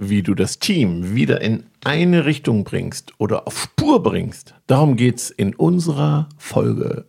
wie 0.00 0.22
du 0.22 0.34
das 0.34 0.58
Team 0.58 1.14
wieder 1.14 1.42
in 1.42 1.64
eine 1.84 2.24
Richtung 2.24 2.64
bringst 2.64 3.12
oder 3.18 3.46
auf 3.46 3.60
Spur 3.60 4.02
bringst. 4.02 4.54
Darum 4.66 4.96
geht's 4.96 5.30
in 5.30 5.54
unserer 5.54 6.28
Folge. 6.38 7.04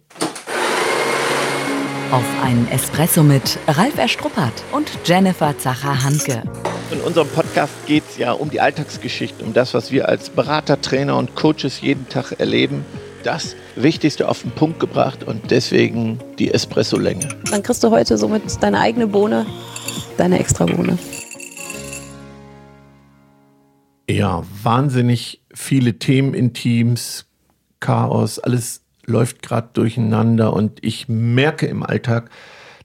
Auf 2.12 2.26
einen 2.44 2.68
Espresso 2.70 3.24
mit 3.24 3.58
Ralf 3.70 3.98
Erstruppert 3.98 4.52
und 4.74 4.92
Jennifer 5.06 5.58
Zacher-Hanke. 5.58 6.44
In 6.92 7.00
unserem 7.00 7.30
Podcast 7.30 7.74
geht 7.88 8.04
es 8.10 8.18
ja 8.18 8.34
um 8.34 8.50
die 8.50 8.60
Alltagsgeschichte, 8.60 9.46
um 9.46 9.54
das, 9.54 9.74
was 9.74 9.94
wir 9.94 10.10
als 10.10 10.30
Berater, 10.30 10.82
Trainer 10.82 11.18
und 11.18 11.36
Coaches 11.36 11.80
jeden 11.80 12.10
Tag 12.10 12.34
erleben. 12.40 12.84
Das 13.24 13.56
Wichtigste 13.78 14.28
auf 14.28 14.42
den 14.42 14.52
Punkt 14.52 14.82
gebracht 14.82 15.24
und 15.24 15.52
deswegen 15.52 16.20
die 16.38 16.54
Espresso-Länge. 16.54 17.30
Dann 17.50 17.64
kriegst 17.64 17.82
du 17.84 17.92
heute 17.92 18.18
somit 18.18 18.42
deine 18.62 18.80
eigene 18.80 19.08
Bohne, 19.08 19.46
deine 20.18 20.40
Extra-Bohne. 20.40 20.98
Ja, 24.12 24.44
wahnsinnig 24.62 25.42
viele 25.54 25.98
Themen 25.98 26.34
in 26.34 26.54
Teams, 26.54 27.28
Chaos, 27.80 28.40
alles 28.40 28.84
läuft 29.06 29.42
gerade 29.42 29.70
durcheinander 29.72 30.52
und 30.52 30.84
ich 30.84 31.08
merke 31.08 31.66
im 31.66 31.82
Alltag, 31.82 32.30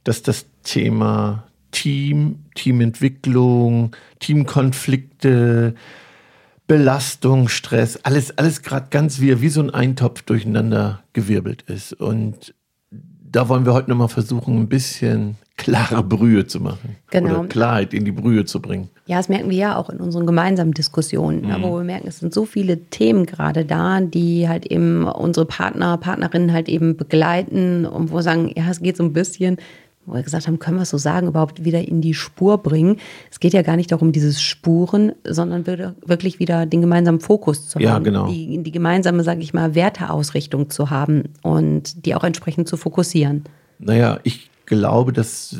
dass 0.04 0.22
das 0.22 0.46
Thema 0.62 1.48
Team, 1.72 2.44
Teamentwicklung, 2.54 3.94
Teamkonflikte, 4.20 5.74
Belastung, 6.68 7.48
Stress, 7.48 7.96
alles, 8.04 8.38
alles 8.38 8.62
gerade 8.62 8.86
ganz 8.90 9.20
wie, 9.20 9.40
wie 9.40 9.48
so 9.48 9.60
ein 9.60 9.70
Eintopf 9.70 10.22
durcheinander 10.22 11.02
gewirbelt 11.12 11.62
ist. 11.62 11.92
Und 11.92 12.54
da 12.92 13.48
wollen 13.48 13.66
wir 13.66 13.74
heute 13.74 13.90
nochmal 13.90 14.08
versuchen, 14.08 14.60
ein 14.60 14.68
bisschen 14.68 15.36
klare 15.56 16.02
Brühe 16.02 16.46
zu 16.46 16.60
machen. 16.60 16.96
Genau. 17.10 17.40
Oder 17.40 17.48
Klarheit 17.48 17.94
in 17.94 18.04
die 18.04 18.12
Brühe 18.12 18.44
zu 18.44 18.60
bringen. 18.60 18.90
Ja, 19.06 19.16
das 19.16 19.28
merken 19.28 19.48
wir 19.50 19.56
ja 19.56 19.76
auch 19.76 19.88
in 19.88 19.98
unseren 19.98 20.26
gemeinsamen 20.26 20.72
Diskussionen, 20.72 21.46
mhm. 21.46 21.62
wo 21.62 21.76
wir 21.78 21.84
merken, 21.84 22.08
es 22.08 22.18
sind 22.18 22.34
so 22.34 22.44
viele 22.44 22.78
Themen 22.90 23.24
gerade 23.24 23.64
da, 23.64 24.00
die 24.00 24.48
halt 24.48 24.66
eben 24.66 25.04
unsere 25.04 25.46
Partner, 25.46 25.96
Partnerinnen 25.96 26.52
halt 26.52 26.68
eben 26.68 26.96
begleiten 26.96 27.86
und 27.86 28.10
wo 28.10 28.16
wir 28.16 28.22
sagen, 28.22 28.52
ja, 28.54 28.68
es 28.70 28.80
geht 28.80 28.96
so 28.96 29.04
ein 29.04 29.12
bisschen 29.12 29.58
wo 30.06 30.14
wir 30.14 30.22
gesagt 30.22 30.46
haben, 30.46 30.58
können 30.58 30.76
wir 30.76 30.82
es 30.82 30.90
so 30.90 30.98
sagen, 30.98 31.26
überhaupt 31.26 31.64
wieder 31.64 31.86
in 31.86 32.00
die 32.00 32.14
Spur 32.14 32.58
bringen. 32.58 32.98
Es 33.30 33.40
geht 33.40 33.52
ja 33.52 33.62
gar 33.62 33.76
nicht 33.76 33.90
darum, 33.90 34.12
dieses 34.12 34.40
Spuren, 34.40 35.12
sondern 35.24 35.66
wirklich 35.66 36.38
wieder 36.38 36.64
den 36.64 36.80
gemeinsamen 36.80 37.20
Fokus 37.20 37.68
zu 37.68 37.80
ja, 37.80 37.90
haben. 37.90 38.04
Genau. 38.04 38.28
Die, 38.28 38.62
die 38.62 38.70
gemeinsame, 38.70 39.24
sage 39.24 39.40
ich 39.40 39.52
mal, 39.52 39.74
Werteausrichtung 39.74 40.70
zu 40.70 40.90
haben 40.90 41.24
und 41.42 42.06
die 42.06 42.14
auch 42.14 42.24
entsprechend 42.24 42.68
zu 42.68 42.76
fokussieren. 42.76 43.44
Naja, 43.78 44.20
ich 44.22 44.48
glaube, 44.66 45.12
das 45.12 45.56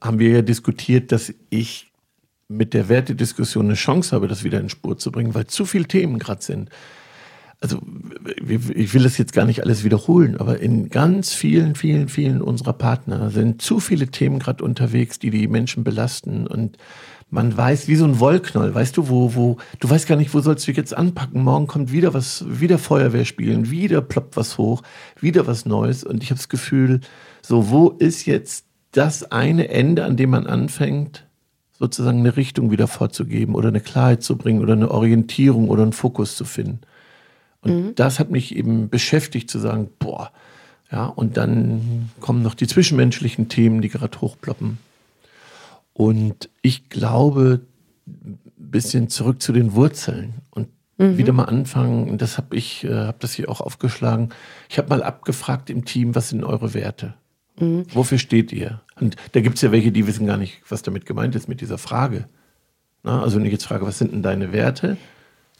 haben 0.00 0.18
wir 0.18 0.30
ja 0.30 0.42
diskutiert, 0.42 1.12
dass 1.12 1.32
ich 1.50 1.92
mit 2.48 2.74
der 2.74 2.88
Wertediskussion 2.88 3.66
eine 3.66 3.74
Chance 3.74 4.14
habe, 4.14 4.28
das 4.28 4.44
wieder 4.44 4.60
in 4.60 4.68
Spur 4.68 4.98
zu 4.98 5.10
bringen, 5.10 5.34
weil 5.34 5.46
zu 5.46 5.64
viele 5.64 5.86
Themen 5.86 6.18
gerade 6.18 6.42
sind 6.42 6.70
also 7.60 7.80
ich 8.46 8.94
will 8.94 9.02
das 9.02 9.18
jetzt 9.18 9.32
gar 9.32 9.46
nicht 9.46 9.62
alles 9.62 9.84
wiederholen, 9.84 10.36
aber 10.36 10.60
in 10.60 10.88
ganz 10.90 11.32
vielen, 11.32 11.74
vielen, 11.74 12.08
vielen 12.08 12.42
unserer 12.42 12.72
Partner 12.72 13.30
sind 13.30 13.62
zu 13.62 13.80
viele 13.80 14.08
Themen 14.08 14.38
gerade 14.38 14.62
unterwegs, 14.62 15.18
die 15.18 15.30
die 15.30 15.48
Menschen 15.48 15.84
belasten 15.84 16.46
und 16.46 16.76
man 17.30 17.56
weiß, 17.56 17.88
wie 17.88 17.96
so 17.96 18.04
ein 18.04 18.20
Wollknoll, 18.20 18.74
weißt 18.74 18.96
du, 18.96 19.08
wo, 19.08 19.34
wo, 19.34 19.56
du 19.80 19.90
weißt 19.90 20.06
gar 20.06 20.16
nicht, 20.16 20.32
wo 20.34 20.40
sollst 20.40 20.68
du 20.68 20.72
jetzt 20.72 20.96
anpacken. 20.96 21.42
Morgen 21.42 21.66
kommt 21.66 21.90
wieder 21.90 22.14
was, 22.14 22.44
wieder 22.46 22.78
Feuerwehr 22.78 23.24
spielen, 23.24 23.70
wieder 23.70 24.02
ploppt 24.02 24.36
was 24.36 24.56
hoch, 24.56 24.82
wieder 25.20 25.46
was 25.46 25.66
Neues. 25.66 26.04
Und 26.04 26.22
ich 26.22 26.30
habe 26.30 26.38
das 26.38 26.48
Gefühl, 26.48 27.00
so, 27.42 27.70
wo 27.70 27.88
ist 27.88 28.26
jetzt 28.26 28.66
das 28.92 29.32
eine 29.32 29.68
Ende, 29.68 30.04
an 30.04 30.16
dem 30.16 30.30
man 30.30 30.46
anfängt, 30.46 31.26
sozusagen 31.72 32.20
eine 32.20 32.36
Richtung 32.36 32.70
wieder 32.70 32.86
vorzugeben 32.86 33.56
oder 33.56 33.68
eine 33.68 33.80
Klarheit 33.80 34.22
zu 34.22 34.36
bringen 34.38 34.60
oder 34.60 34.74
eine 34.74 34.90
Orientierung 34.90 35.68
oder 35.68 35.82
einen 35.82 35.92
Fokus 35.92 36.36
zu 36.36 36.44
finden. 36.44 36.82
Und 37.64 37.84
mhm. 37.84 37.94
das 37.94 38.18
hat 38.20 38.30
mich 38.30 38.54
eben 38.54 38.88
beschäftigt 38.88 39.50
zu 39.50 39.58
sagen, 39.58 39.88
boah, 39.98 40.30
ja, 40.92 41.06
und 41.06 41.36
dann 41.36 42.10
kommen 42.20 42.42
noch 42.42 42.54
die 42.54 42.66
zwischenmenschlichen 42.66 43.48
Themen, 43.48 43.80
die 43.80 43.88
gerade 43.88 44.20
hochploppen. 44.20 44.78
Und 45.92 46.50
ich 46.62 46.88
glaube, 46.88 47.62
ein 48.06 48.38
bisschen 48.56 49.08
zurück 49.08 49.40
zu 49.40 49.52
den 49.52 49.74
Wurzeln 49.74 50.34
und 50.50 50.68
mhm. 50.98 51.16
wieder 51.16 51.32
mal 51.32 51.44
anfangen. 51.44 52.18
das 52.18 52.36
habe 52.36 52.56
ich, 52.56 52.84
äh, 52.84 52.92
habe 52.92 53.18
das 53.20 53.32
hier 53.32 53.48
auch 53.48 53.60
aufgeschlagen. 53.60 54.30
Ich 54.68 54.78
habe 54.78 54.88
mal 54.88 55.02
abgefragt 55.02 55.70
im 55.70 55.84
Team, 55.84 56.14
was 56.14 56.28
sind 56.28 56.44
eure 56.44 56.74
Werte? 56.74 57.14
Mhm. 57.58 57.86
Wofür 57.92 58.18
steht 58.18 58.52
ihr? 58.52 58.80
Und 59.00 59.16
da 59.32 59.40
gibt 59.40 59.56
es 59.56 59.62
ja 59.62 59.72
welche, 59.72 59.92
die 59.92 60.06
wissen 60.06 60.26
gar 60.26 60.36
nicht, 60.36 60.62
was 60.68 60.82
damit 60.82 61.06
gemeint 61.06 61.34
ist 61.34 61.48
mit 61.48 61.60
dieser 61.60 61.78
Frage. 61.78 62.26
Na, 63.02 63.22
also 63.22 63.38
wenn 63.38 63.46
ich 63.46 63.52
jetzt 63.52 63.66
frage, 63.66 63.86
was 63.86 63.98
sind 63.98 64.12
denn 64.12 64.22
deine 64.22 64.52
Werte? 64.52 64.96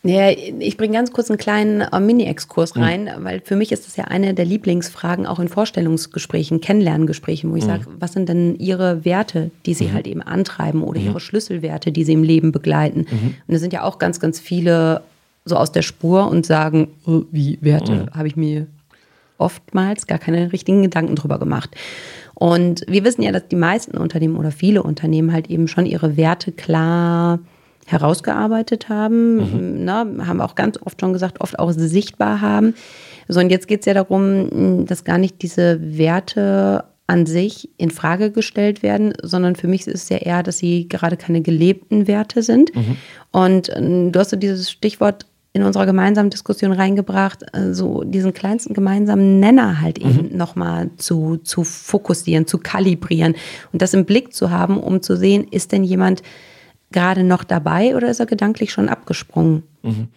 Ja, 0.07 0.29
ich 0.29 0.77
bringe 0.77 0.93
ganz 0.93 1.13
kurz 1.13 1.31
einen 1.31 1.39
kleinen 1.39 1.81
äh, 1.81 1.99
Mini-Exkurs 1.99 2.75
hm. 2.75 2.83
rein, 2.83 3.05
mhm. 3.05 3.25
weil 3.25 3.41
für 3.41 3.57
mich 3.57 3.73
ist 3.73 3.87
das 3.87 3.97
ja 3.97 4.05
eine 4.05 4.35
der 4.35 4.45
Lieblingsfragen 4.45 5.27
auch 5.27 5.39
in 5.41 5.49
Vorstellungsgesprächen, 5.49 6.61
Kennenlerngesprächen, 6.61 7.51
wo 7.51 7.57
ich 7.57 7.65
mhm. 7.65 7.69
sage, 7.69 7.87
was 7.99 8.13
sind 8.13 8.29
denn 8.29 8.55
Ihre 8.57 9.07
Werte, 9.07 9.51
die 9.65 9.73
Sie 9.73 9.87
mhm. 9.87 9.93
halt 9.95 10.07
eben 10.07 10.21
antreiben 10.21 10.83
oder 10.83 11.01
mhm. 11.01 11.07
Ihre 11.07 11.21
Schlüsselwerte, 11.21 11.91
die 11.91 12.05
Sie 12.05 12.13
im 12.13 12.23
Leben 12.23 12.53
begleiten? 12.53 13.07
Mhm. 13.11 13.35
Und 13.47 13.55
es 13.55 13.63
sind 13.63 13.73
ja 13.73 13.83
auch 13.83 13.99
ganz, 13.99 14.21
ganz 14.21 14.39
viele 14.39 15.01
so 15.47 15.57
aus 15.57 15.73
der 15.73 15.83
Spur 15.83 16.29
und 16.29 16.45
sagen, 16.45 16.89
oh, 17.07 17.23
wie 17.31 17.59
Werte, 17.63 17.93
mhm. 17.93 18.11
habe 18.11 18.29
ich 18.29 18.37
mir 18.37 18.67
oftmals 19.39 20.07
gar 20.07 20.19
keine 20.19 20.53
richtigen 20.53 20.83
Gedanken 20.83 21.17
drüber 21.17 21.39
gemacht. 21.39 21.71
Und 22.35 22.85
wir 22.89 23.05
wissen 23.05 23.23
ja, 23.23 23.33
dass 23.33 23.49
die 23.49 23.57
meisten 23.57 23.97
Unternehmen 23.97 24.37
oder 24.37 24.51
viele 24.51 24.83
Unternehmen 24.83 25.33
halt 25.33 25.49
eben 25.49 25.67
schon 25.67 25.87
ihre 25.87 26.17
Werte 26.17 26.53
klar 26.53 27.39
herausgearbeitet 27.87 28.89
haben, 28.89 29.37
mhm. 29.37 29.85
na, 29.85 30.07
haben 30.27 30.41
auch 30.41 30.55
ganz 30.55 30.79
oft 30.83 31.01
schon 31.01 31.13
gesagt, 31.13 31.41
oft 31.41 31.59
auch 31.59 31.73
sichtbar 31.73 32.41
haben. 32.41 32.75
So, 33.29 33.41
und 33.41 33.51
jetzt 33.51 33.69
geht 33.69 33.81
es 33.81 33.87
ja 33.87 33.95
darum, 33.95 34.87
dass 34.87 35.05
gar 35.05 35.19
nicht 35.19 35.43
diese 35.43 35.79
Werte 35.81 36.85
an 37.07 37.27
sich 37.27 37.69
in 37.77 37.91
Frage 37.91 38.31
gestellt 38.31 38.83
werden, 38.83 39.13
sondern 39.23 39.57
für 39.57 39.69
mich 39.69 39.87
ist 39.87 40.05
es 40.05 40.09
ja 40.09 40.19
eher, 40.19 40.43
dass 40.43 40.59
sie 40.59 40.89
gerade 40.89 41.17
keine 41.17 41.43
gelebten 41.43 42.07
Werte 42.07 42.43
sind. 42.43 42.75
Mhm. 42.75 42.97
Und 43.31 43.69
äh, 43.69 44.11
du 44.11 44.19
hast 44.19 44.31
so 44.31 44.37
dieses 44.37 44.71
Stichwort 44.71 45.27
in 45.53 45.63
unserer 45.63 45.87
gemeinsamen 45.87 46.31
Diskussion 46.31 46.73
reingebracht, 46.73 47.45
äh, 47.53 47.75
so 47.75 48.05
diesen 48.05 48.33
kleinsten 48.33 48.75
gemeinsamen 48.75 49.39
Nenner 49.39 49.81
halt 49.81 50.03
mhm. 50.03 50.11
eben 50.11 50.37
nochmal 50.37 50.91
zu, 50.97 51.37
zu 51.37 51.63
fokussieren, 51.63 52.47
zu 52.47 52.59
kalibrieren 52.59 53.35
und 53.73 53.83
das 53.83 53.93
im 53.93 54.07
Blick 54.07 54.33
zu 54.33 54.51
haben, 54.51 54.79
um 54.79 55.03
zu 55.03 55.17
sehen, 55.17 55.47
ist 55.51 55.73
denn 55.73 55.85
jemand 55.85 56.23
gerade 56.95 57.25
noch 57.25 57.45
dabei 57.45 57.95
oder 57.95 58.09
ist 58.09 58.21
er 58.21 58.27
gedanklich 58.27 58.73
schon 58.73 58.89
abgesprungen? 58.89 59.65
Mhm. 59.83 60.09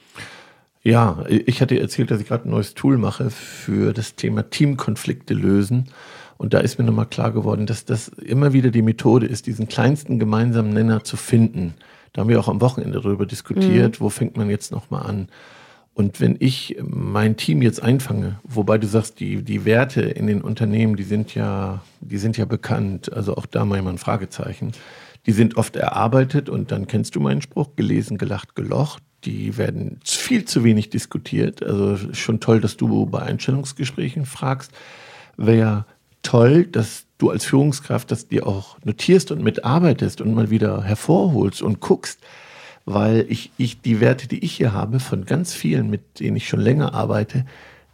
Ja, 0.83 1.25
ich 1.27 1.61
hatte 1.61 1.77
erzählt, 1.77 2.11
dass 2.11 2.21
ich 2.21 2.27
gerade 2.27 2.47
ein 2.47 2.51
neues 2.51 2.73
Tool 2.73 2.97
mache 2.97 3.29
für 3.29 3.91
das 3.91 4.15
Thema 4.15 4.49
Teamkonflikte 4.49 5.33
lösen. 5.33 5.89
Und 6.38 6.53
da 6.53 6.59
ist 6.59 6.79
mir 6.79 6.85
nochmal 6.85 7.07
klar 7.07 7.31
geworden, 7.31 7.65
dass 7.65 7.83
das 7.83 8.07
immer 8.07 8.53
wieder 8.53 8.69
die 8.69 8.83
Methode 8.83 9.25
ist, 9.25 9.47
diesen 9.47 9.67
kleinsten 9.67 10.19
gemeinsamen 10.19 10.71
Nenner 10.71 11.03
zu 11.03 11.17
finden. 11.17 11.73
Da 12.13 12.21
haben 12.21 12.29
wir 12.29 12.39
auch 12.39 12.47
am 12.47 12.61
Wochenende 12.61 13.01
darüber 13.01 13.25
diskutiert, 13.25 13.99
mhm. 13.99 14.03
wo 14.03 14.09
fängt 14.09 14.38
man 14.38 14.49
jetzt 14.49 14.71
nochmal 14.71 15.05
an. 15.05 15.27
Und 15.94 16.21
wenn 16.21 16.38
ich 16.39 16.77
mein 16.79 17.38
Team 17.38 17.63
jetzt 17.63 17.81
einfange, 17.81 18.39
wobei 18.44 18.77
du 18.77 18.85
sagst, 18.85 19.19
die, 19.19 19.41
die 19.41 19.65
Werte 19.65 20.01
in 20.01 20.27
den 20.27 20.41
Unternehmen, 20.41 20.95
die 20.95 21.03
sind 21.03 21.33
ja, 21.33 21.81
die 22.01 22.19
sind 22.19 22.38
ja 22.38 22.45
bekannt, 22.45 23.11
also 23.11 23.35
auch 23.35 23.47
da 23.47 23.65
mal 23.65 23.85
ein 23.85 23.97
Fragezeichen. 23.97 24.73
Die 25.27 25.33
sind 25.33 25.57
oft 25.57 25.75
erarbeitet 25.75 26.49
und 26.49 26.71
dann 26.71 26.88
kennst 26.88 27.15
du 27.15 27.19
meinen 27.19 27.41
Spruch, 27.41 27.75
gelesen, 27.75 28.17
gelacht, 28.17 28.55
gelocht. 28.55 29.03
Die 29.25 29.57
werden 29.57 29.99
viel 30.05 30.45
zu 30.45 30.63
wenig 30.63 30.89
diskutiert. 30.89 31.61
Also 31.61 32.13
schon 32.13 32.39
toll, 32.39 32.61
dass 32.61 32.77
du 32.77 33.05
bei 33.05 33.19
Einstellungsgesprächen 33.19 34.25
fragst. 34.25 34.71
Wäre 35.35 35.85
toll, 36.23 36.65
dass 36.65 37.05
du 37.17 37.29
als 37.29 37.43
Führungskraft 37.43 38.09
das 38.09 38.29
dir 38.29 38.47
auch 38.47 38.77
notierst 38.85 39.31
und 39.31 39.43
mitarbeitest 39.43 40.21
und 40.21 40.33
mal 40.33 40.49
wieder 40.49 40.83
hervorholst 40.83 41.61
und 41.61 41.81
guckst, 41.81 42.19
weil 42.85 43.25
ich, 43.27 43.51
ich 43.57 43.81
die 43.81 44.00
Werte, 44.00 44.30
die 44.30 44.45
ich 44.45 44.53
hier 44.53 44.71
habe, 44.71 45.01
von 45.01 45.25
ganz 45.25 45.53
vielen, 45.53 45.89
mit 45.89 46.21
denen 46.21 46.38
ich 46.38 46.47
schon 46.47 46.62
länger 46.62 46.94
arbeite, 46.94 47.45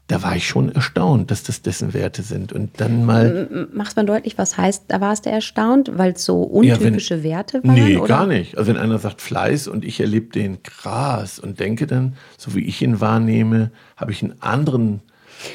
da 0.07 0.21
war 0.21 0.35
ich 0.35 0.47
schon 0.47 0.69
erstaunt, 0.69 1.31
dass 1.31 1.43
das 1.43 1.61
dessen 1.61 1.93
Werte 1.93 2.23
sind. 2.23 2.51
Und 2.51 2.81
dann 2.81 3.05
mal. 3.05 3.67
Macht 3.73 3.95
man 3.95 4.05
deutlich, 4.05 4.37
was 4.37 4.57
heißt, 4.57 4.85
da 4.89 4.99
warst 4.99 5.25
du 5.25 5.29
erstaunt, 5.29 5.91
weil 5.95 6.11
es 6.11 6.25
so 6.25 6.43
untypische 6.43 7.15
ja, 7.15 7.23
wenn, 7.23 7.29
Werte 7.29 7.63
waren? 7.63 7.73
Nee, 7.73 7.97
oder? 7.97 8.07
gar 8.07 8.27
nicht. 8.27 8.57
Also 8.57 8.69
wenn 8.69 8.77
einer 8.77 8.99
sagt 8.99 9.21
Fleiß 9.21 9.67
und 9.67 9.85
ich 9.85 10.01
erlebe 10.01 10.27
den 10.27 10.61
krass 10.61 11.39
und 11.39 11.59
denke 11.59 11.87
dann, 11.87 12.15
so 12.37 12.53
wie 12.53 12.65
ich 12.65 12.81
ihn 12.81 12.99
wahrnehme, 12.99 13.71
habe 13.95 14.11
ich 14.11 14.21
einen 14.21 14.41
anderen 14.41 15.01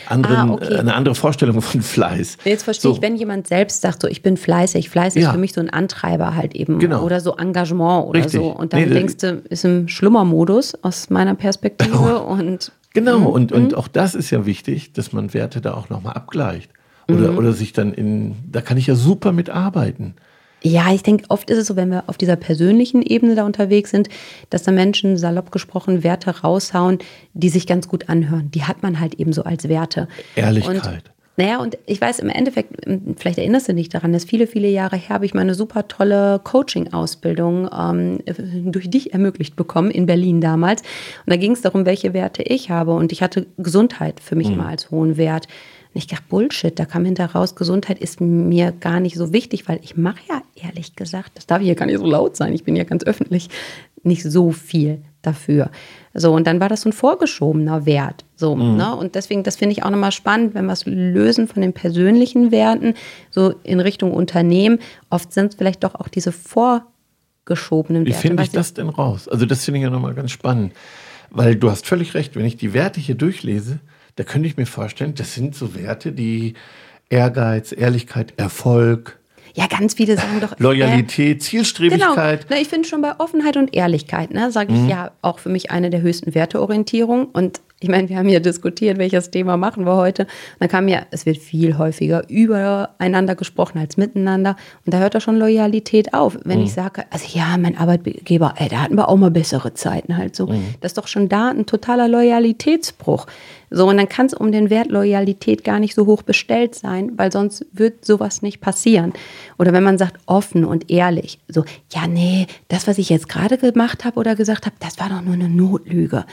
anderen, 0.06 0.50
ah, 0.50 0.52
okay. 0.54 0.76
eine 0.76 0.94
andere 0.94 1.14
Vorstellung 1.14 1.62
von 1.62 1.80
Fleiß. 1.80 2.38
Jetzt 2.44 2.64
verstehe 2.64 2.90
so. 2.90 2.96
ich, 2.96 3.02
wenn 3.02 3.16
jemand 3.16 3.46
selbst 3.46 3.80
sagt, 3.80 4.02
so 4.02 4.08
ich 4.08 4.22
bin 4.22 4.36
fleißig, 4.36 4.90
Fleiß 4.90 5.16
ist 5.16 5.22
ja. 5.22 5.32
für 5.32 5.38
mich 5.38 5.52
so 5.52 5.60
ein 5.60 5.70
Antreiber 5.70 6.34
halt 6.34 6.54
eben 6.54 6.78
genau. 6.78 7.02
oder 7.02 7.20
so 7.20 7.36
Engagement 7.36 8.06
oder 8.06 8.20
Richtig. 8.20 8.40
so. 8.40 8.48
Und 8.48 8.72
dann 8.72 8.80
nee, 8.80 8.94
denkst 8.94 9.16
du, 9.18 9.42
ist 9.48 9.64
im 9.64 9.88
Schlummermodus 9.88 10.74
aus 10.82 11.10
meiner 11.10 11.34
Perspektive 11.34 12.20
und 12.26 12.72
Genau, 12.94 13.20
mhm. 13.20 13.26
und, 13.26 13.52
und 13.52 13.72
mhm. 13.72 13.74
auch 13.74 13.88
das 13.88 14.14
ist 14.14 14.30
ja 14.30 14.46
wichtig, 14.46 14.92
dass 14.92 15.12
man 15.12 15.34
Werte 15.34 15.60
da 15.60 15.74
auch 15.74 15.88
nochmal 15.88 16.14
abgleicht. 16.14 16.70
Oder, 17.10 17.32
mhm. 17.32 17.38
oder 17.38 17.52
sich 17.52 17.72
dann 17.72 17.94
in, 17.94 18.36
da 18.50 18.60
kann 18.60 18.76
ich 18.76 18.86
ja 18.86 18.94
super 18.94 19.32
mitarbeiten. 19.32 20.14
Ja, 20.62 20.92
ich 20.92 21.02
denke, 21.02 21.24
oft 21.28 21.50
ist 21.50 21.58
es 21.58 21.66
so, 21.68 21.76
wenn 21.76 21.90
wir 21.90 22.04
auf 22.08 22.18
dieser 22.18 22.36
persönlichen 22.36 23.02
Ebene 23.02 23.34
da 23.36 23.46
unterwegs 23.46 23.90
sind, 23.90 24.08
dass 24.50 24.64
da 24.64 24.72
Menschen 24.72 25.16
salopp 25.16 25.52
gesprochen 25.52 26.02
Werte 26.02 26.40
raushauen, 26.40 26.98
die 27.32 27.48
sich 27.48 27.66
ganz 27.66 27.88
gut 27.88 28.08
anhören. 28.08 28.50
Die 28.50 28.64
hat 28.64 28.82
man 28.82 28.98
halt 28.98 29.14
eben 29.14 29.32
so 29.32 29.44
als 29.44 29.68
Werte. 29.68 30.08
Ehrlichkeit. 30.34 31.04
Und, 31.06 31.17
naja, 31.38 31.60
und 31.60 31.78
ich 31.86 32.00
weiß 32.00 32.18
im 32.18 32.30
Endeffekt, 32.30 32.74
vielleicht 33.16 33.38
erinnerst 33.38 33.68
du 33.68 33.74
dich 33.74 33.88
daran, 33.88 34.12
dass 34.12 34.24
viele, 34.24 34.48
viele 34.48 34.66
Jahre 34.66 34.96
her 34.96 35.10
habe 35.10 35.24
ich 35.24 35.34
meine 35.34 35.54
super 35.54 35.86
tolle 35.86 36.40
Coaching-Ausbildung 36.42 37.68
ähm, 37.72 38.18
durch 38.72 38.90
dich 38.90 39.12
ermöglicht 39.12 39.54
bekommen, 39.54 39.92
in 39.92 40.06
Berlin 40.06 40.40
damals. 40.40 40.82
Und 40.82 41.30
da 41.30 41.36
ging 41.36 41.52
es 41.52 41.62
darum, 41.62 41.86
welche 41.86 42.12
Werte 42.12 42.42
ich 42.42 42.70
habe. 42.70 42.92
Und 42.92 43.12
ich 43.12 43.22
hatte 43.22 43.46
Gesundheit 43.56 44.18
für 44.18 44.34
mich 44.34 44.48
mhm. 44.48 44.54
immer 44.54 44.66
als 44.66 44.90
hohen 44.90 45.16
Wert. 45.16 45.46
Und 45.94 45.98
ich 45.98 46.08
dachte, 46.08 46.24
Bullshit, 46.28 46.76
da 46.76 46.86
kam 46.86 47.04
hinterher 47.04 47.32
raus, 47.36 47.54
Gesundheit 47.54 48.00
ist 48.00 48.20
mir 48.20 48.72
gar 48.72 48.98
nicht 48.98 49.16
so 49.16 49.32
wichtig, 49.32 49.68
weil 49.68 49.78
ich 49.84 49.96
mache 49.96 50.18
ja 50.28 50.42
ehrlich 50.56 50.96
gesagt, 50.96 51.36
das 51.36 51.46
darf 51.46 51.62
ich 51.62 51.68
ja 51.68 51.74
gar 51.74 51.86
nicht 51.86 52.00
so 52.00 52.06
laut 52.06 52.36
sein, 52.36 52.52
ich 52.52 52.64
bin 52.64 52.74
ja 52.74 52.82
ganz 52.82 53.04
öffentlich, 53.04 53.48
nicht 54.02 54.24
so 54.24 54.50
viel 54.50 55.02
dafür. 55.22 55.70
So, 56.14 56.32
und 56.32 56.48
dann 56.48 56.58
war 56.58 56.68
das 56.68 56.80
so 56.80 56.88
ein 56.88 56.92
vorgeschobener 56.92 57.86
Wert. 57.86 58.24
So, 58.38 58.54
mhm. 58.54 58.76
ne? 58.76 58.94
Und 58.94 59.16
deswegen, 59.16 59.42
das 59.42 59.56
finde 59.56 59.72
ich 59.72 59.82
auch 59.82 59.90
nochmal 59.90 60.12
spannend, 60.12 60.54
wenn 60.54 60.66
wir 60.66 60.72
es 60.72 60.86
lösen 60.86 61.48
von 61.48 61.60
den 61.60 61.72
persönlichen 61.72 62.52
Werten, 62.52 62.94
so 63.30 63.52
in 63.64 63.80
Richtung 63.80 64.12
Unternehmen. 64.12 64.78
Oft 65.10 65.32
sind 65.32 65.48
es 65.48 65.54
vielleicht 65.56 65.82
doch 65.82 65.96
auch 65.96 66.06
diese 66.06 66.30
vorgeschobenen 66.30 68.06
Werte. 68.06 68.16
Wie 68.16 68.28
finde 68.28 68.44
ich 68.44 68.50
das 68.50 68.74
denn 68.74 68.90
raus? 68.90 69.26
Also, 69.26 69.44
das 69.44 69.64
finde 69.64 69.78
ich 69.78 69.84
ja 69.84 69.90
nochmal 69.90 70.14
ganz 70.14 70.30
spannend. 70.30 70.72
Weil 71.30 71.56
du 71.56 71.68
hast 71.68 71.84
völlig 71.86 72.14
recht, 72.14 72.36
wenn 72.36 72.44
ich 72.44 72.56
die 72.56 72.72
Werte 72.74 73.00
hier 73.00 73.16
durchlese, 73.16 73.80
da 74.14 74.22
könnte 74.22 74.46
ich 74.46 74.56
mir 74.56 74.66
vorstellen, 74.66 75.16
das 75.16 75.34
sind 75.34 75.56
so 75.56 75.74
Werte, 75.74 76.12
die 76.12 76.54
Ehrgeiz, 77.10 77.72
Ehrlichkeit, 77.72 78.34
Erfolg. 78.36 79.18
Ja, 79.54 79.66
ganz 79.66 79.94
viele 79.94 80.16
sagen 80.16 80.40
doch. 80.40 80.54
Loyalität, 80.58 81.38
äh, 81.38 81.40
Zielstrebigkeit. 81.40 82.42
Genau. 82.42 82.54
Na, 82.54 82.62
ich 82.62 82.68
finde 82.68 82.86
schon 82.86 83.02
bei 83.02 83.18
Offenheit 83.18 83.56
und 83.56 83.74
Ehrlichkeit, 83.74 84.30
ne, 84.30 84.52
sage 84.52 84.72
ich 84.72 84.78
mhm. 84.78 84.88
ja 84.88 85.10
auch 85.22 85.40
für 85.40 85.48
mich 85.48 85.72
eine 85.72 85.90
der 85.90 86.02
höchsten 86.02 86.36
Werteorientierung. 86.36 87.26
Und 87.26 87.60
ich 87.80 87.88
meine, 87.88 88.08
wir 88.08 88.18
haben 88.18 88.28
hier 88.28 88.40
diskutiert, 88.40 88.98
welches 88.98 89.30
Thema 89.30 89.56
machen 89.56 89.86
wir 89.86 89.94
heute. 89.94 90.22
Und 90.22 90.30
dann 90.60 90.68
kam 90.68 90.88
ja, 90.88 91.02
es 91.12 91.26
wird 91.26 91.38
viel 91.38 91.78
häufiger 91.78 92.28
übereinander 92.28 93.36
gesprochen 93.36 93.78
als 93.78 93.96
miteinander. 93.96 94.56
Und 94.84 94.92
da 94.92 94.98
hört 94.98 95.14
doch 95.14 95.20
schon 95.20 95.38
Loyalität 95.38 96.12
auf. 96.12 96.36
Wenn 96.44 96.58
mhm. 96.58 96.64
ich 96.64 96.72
sage, 96.72 97.04
also 97.10 97.26
ja, 97.38 97.56
mein 97.56 97.78
Arbeitgeber, 97.78 98.54
ey, 98.56 98.68
da 98.68 98.80
hatten 98.80 98.96
wir 98.96 99.08
auch 99.08 99.16
mal 99.16 99.30
bessere 99.30 99.74
Zeiten 99.74 100.16
halt 100.16 100.34
so. 100.34 100.48
Mhm. 100.48 100.74
Das 100.80 100.90
ist 100.90 100.98
doch 100.98 101.06
schon 101.06 101.28
da 101.28 101.50
ein 101.50 101.66
totaler 101.66 102.08
Loyalitätsbruch. 102.08 103.26
So, 103.70 103.86
und 103.86 103.96
dann 103.96 104.08
kann 104.08 104.26
es 104.26 104.34
um 104.34 104.50
den 104.50 104.70
Wert 104.70 104.90
Loyalität 104.90 105.62
gar 105.62 105.78
nicht 105.78 105.94
so 105.94 106.06
hoch 106.06 106.22
bestellt 106.22 106.74
sein, 106.74 107.12
weil 107.16 107.30
sonst 107.30 107.64
wird 107.72 108.04
sowas 108.04 108.42
nicht 108.42 108.60
passieren. 108.60 109.12
Oder 109.56 109.72
wenn 109.72 109.84
man 109.84 109.98
sagt 109.98 110.18
offen 110.26 110.64
und 110.64 110.90
ehrlich, 110.90 111.38
so, 111.46 111.64
ja, 111.92 112.08
nee, 112.08 112.48
das, 112.66 112.88
was 112.88 112.98
ich 112.98 113.08
jetzt 113.08 113.28
gerade 113.28 113.56
gemacht 113.56 114.04
habe 114.04 114.18
oder 114.18 114.34
gesagt 114.34 114.66
habe, 114.66 114.74
das 114.80 114.98
war 114.98 115.10
doch 115.10 115.22
nur 115.22 115.34
eine 115.34 115.48
Notlüge. 115.48 116.24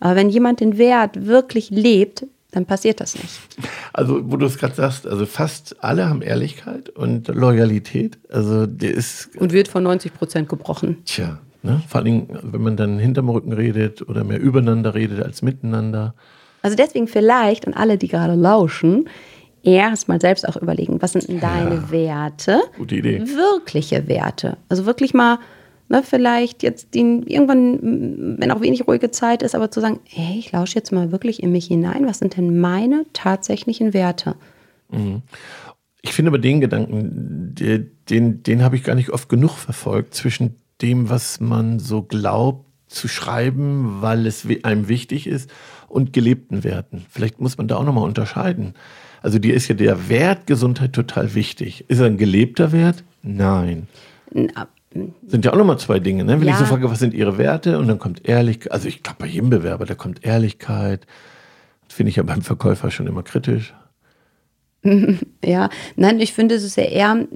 Aber 0.00 0.16
wenn 0.16 0.28
jemand 0.28 0.60
den 0.60 0.78
Wert 0.78 1.26
wirklich 1.26 1.70
lebt, 1.70 2.26
dann 2.50 2.64
passiert 2.64 3.00
das 3.00 3.14
nicht. 3.14 3.40
Also, 3.92 4.30
wo 4.30 4.36
du 4.36 4.46
es 4.46 4.58
gerade 4.58 4.74
sagst, 4.74 5.06
also 5.06 5.26
fast 5.26 5.82
alle 5.84 6.08
haben 6.08 6.22
Ehrlichkeit 6.22 6.88
und 6.88 7.28
Loyalität. 7.28 8.18
Also, 8.30 8.66
der 8.66 8.92
ist. 8.94 9.36
Und 9.36 9.52
wird 9.52 9.68
von 9.68 9.82
90 9.82 10.14
Prozent 10.14 10.48
gebrochen. 10.48 10.98
Tja, 11.04 11.38
ne? 11.62 11.82
vor 11.88 12.00
allem, 12.00 12.28
wenn 12.42 12.62
man 12.62 12.76
dann 12.76 12.98
hinterm 12.98 13.28
Rücken 13.28 13.52
redet 13.52 14.08
oder 14.08 14.24
mehr 14.24 14.40
übereinander 14.40 14.94
redet 14.94 15.22
als 15.22 15.42
miteinander. 15.42 16.14
Also, 16.62 16.76
deswegen 16.76 17.06
vielleicht, 17.06 17.66
und 17.66 17.74
alle, 17.74 17.98
die 17.98 18.08
gerade 18.08 18.34
lauschen, 18.34 19.08
erst 19.62 20.08
mal 20.08 20.20
selbst 20.20 20.48
auch 20.48 20.56
überlegen, 20.56 21.02
was 21.02 21.12
sind 21.12 21.28
denn 21.28 21.40
deine 21.40 21.74
ja, 21.74 21.90
Werte? 21.90 22.60
Gute 22.76 22.96
Idee. 22.96 23.20
Wirkliche 23.20 24.08
Werte. 24.08 24.56
Also 24.68 24.86
wirklich 24.86 25.14
mal 25.14 25.38
ne, 25.88 26.02
vielleicht 26.02 26.62
jetzt 26.62 26.94
den, 26.94 27.22
irgendwann, 27.24 28.38
wenn 28.38 28.50
auch 28.50 28.60
wenig 28.60 28.86
ruhige 28.86 29.10
Zeit 29.10 29.42
ist, 29.42 29.54
aber 29.54 29.70
zu 29.70 29.80
sagen, 29.80 30.00
hey, 30.04 30.38
ich 30.38 30.52
lausche 30.52 30.76
jetzt 30.76 30.92
mal 30.92 31.12
wirklich 31.12 31.42
in 31.42 31.52
mich 31.52 31.66
hinein, 31.66 32.06
was 32.06 32.18
sind 32.18 32.36
denn 32.36 32.60
meine 32.60 33.06
tatsächlichen 33.12 33.94
Werte? 33.94 34.36
Mhm. 34.90 35.22
Ich 36.02 36.12
finde 36.12 36.30
aber 36.30 36.38
den 36.38 36.60
Gedanken, 36.60 37.54
den, 37.54 37.90
den, 38.08 38.42
den 38.42 38.62
habe 38.62 38.76
ich 38.76 38.84
gar 38.84 38.94
nicht 38.94 39.10
oft 39.10 39.28
genug 39.28 39.52
verfolgt, 39.56 40.14
zwischen 40.14 40.56
dem, 40.80 41.10
was 41.10 41.40
man 41.40 41.78
so 41.80 42.02
glaubt 42.02 42.66
zu 42.86 43.08
schreiben, 43.08 44.00
weil 44.00 44.26
es 44.26 44.46
einem 44.62 44.88
wichtig 44.88 45.26
ist, 45.26 45.50
und 45.88 46.12
gelebten 46.12 46.64
Werten. 46.64 47.04
Vielleicht 47.10 47.40
muss 47.40 47.58
man 47.58 47.66
da 47.66 47.76
auch 47.76 47.84
nochmal 47.84 48.04
unterscheiden. 48.04 48.74
Also 49.22 49.38
dir 49.38 49.54
ist 49.54 49.68
ja 49.68 49.74
der 49.74 50.08
Wert 50.08 50.46
Gesundheit 50.46 50.92
total 50.92 51.34
wichtig. 51.34 51.84
Ist 51.88 51.98
er 51.98 52.06
ein 52.06 52.18
gelebter 52.18 52.72
Wert? 52.72 53.04
Nein. 53.22 53.88
Sind 54.90 55.44
ja 55.44 55.52
auch 55.52 55.56
nochmal 55.56 55.78
zwei 55.78 55.98
Dinge, 55.98 56.24
ne? 56.24 56.40
Wenn 56.40 56.48
ja. 56.48 56.54
ich 56.54 56.58
so 56.58 56.64
frage, 56.64 56.90
was 56.90 56.98
sind 56.98 57.12
Ihre 57.12 57.36
Werte? 57.36 57.78
Und 57.78 57.88
dann 57.88 57.98
kommt 57.98 58.26
Ehrlichkeit, 58.26 58.72
also 58.72 58.88
ich 58.88 59.02
glaube 59.02 59.18
bei 59.20 59.26
jedem 59.26 59.50
Bewerber, 59.50 59.84
da 59.84 59.94
kommt 59.94 60.24
Ehrlichkeit. 60.24 61.06
Das 61.86 61.96
finde 61.96 62.10
ich 62.10 62.16
ja 62.16 62.22
beim 62.22 62.42
Verkäufer 62.42 62.90
schon 62.90 63.06
immer 63.06 63.22
kritisch. 63.22 63.74
Ja, 65.44 65.70
nein, 65.96 66.20
ich 66.20 66.32
finde, 66.32 66.56
es 66.56 66.64
ist 66.64 66.76
ja 66.76 66.84
eher, 66.84 67.26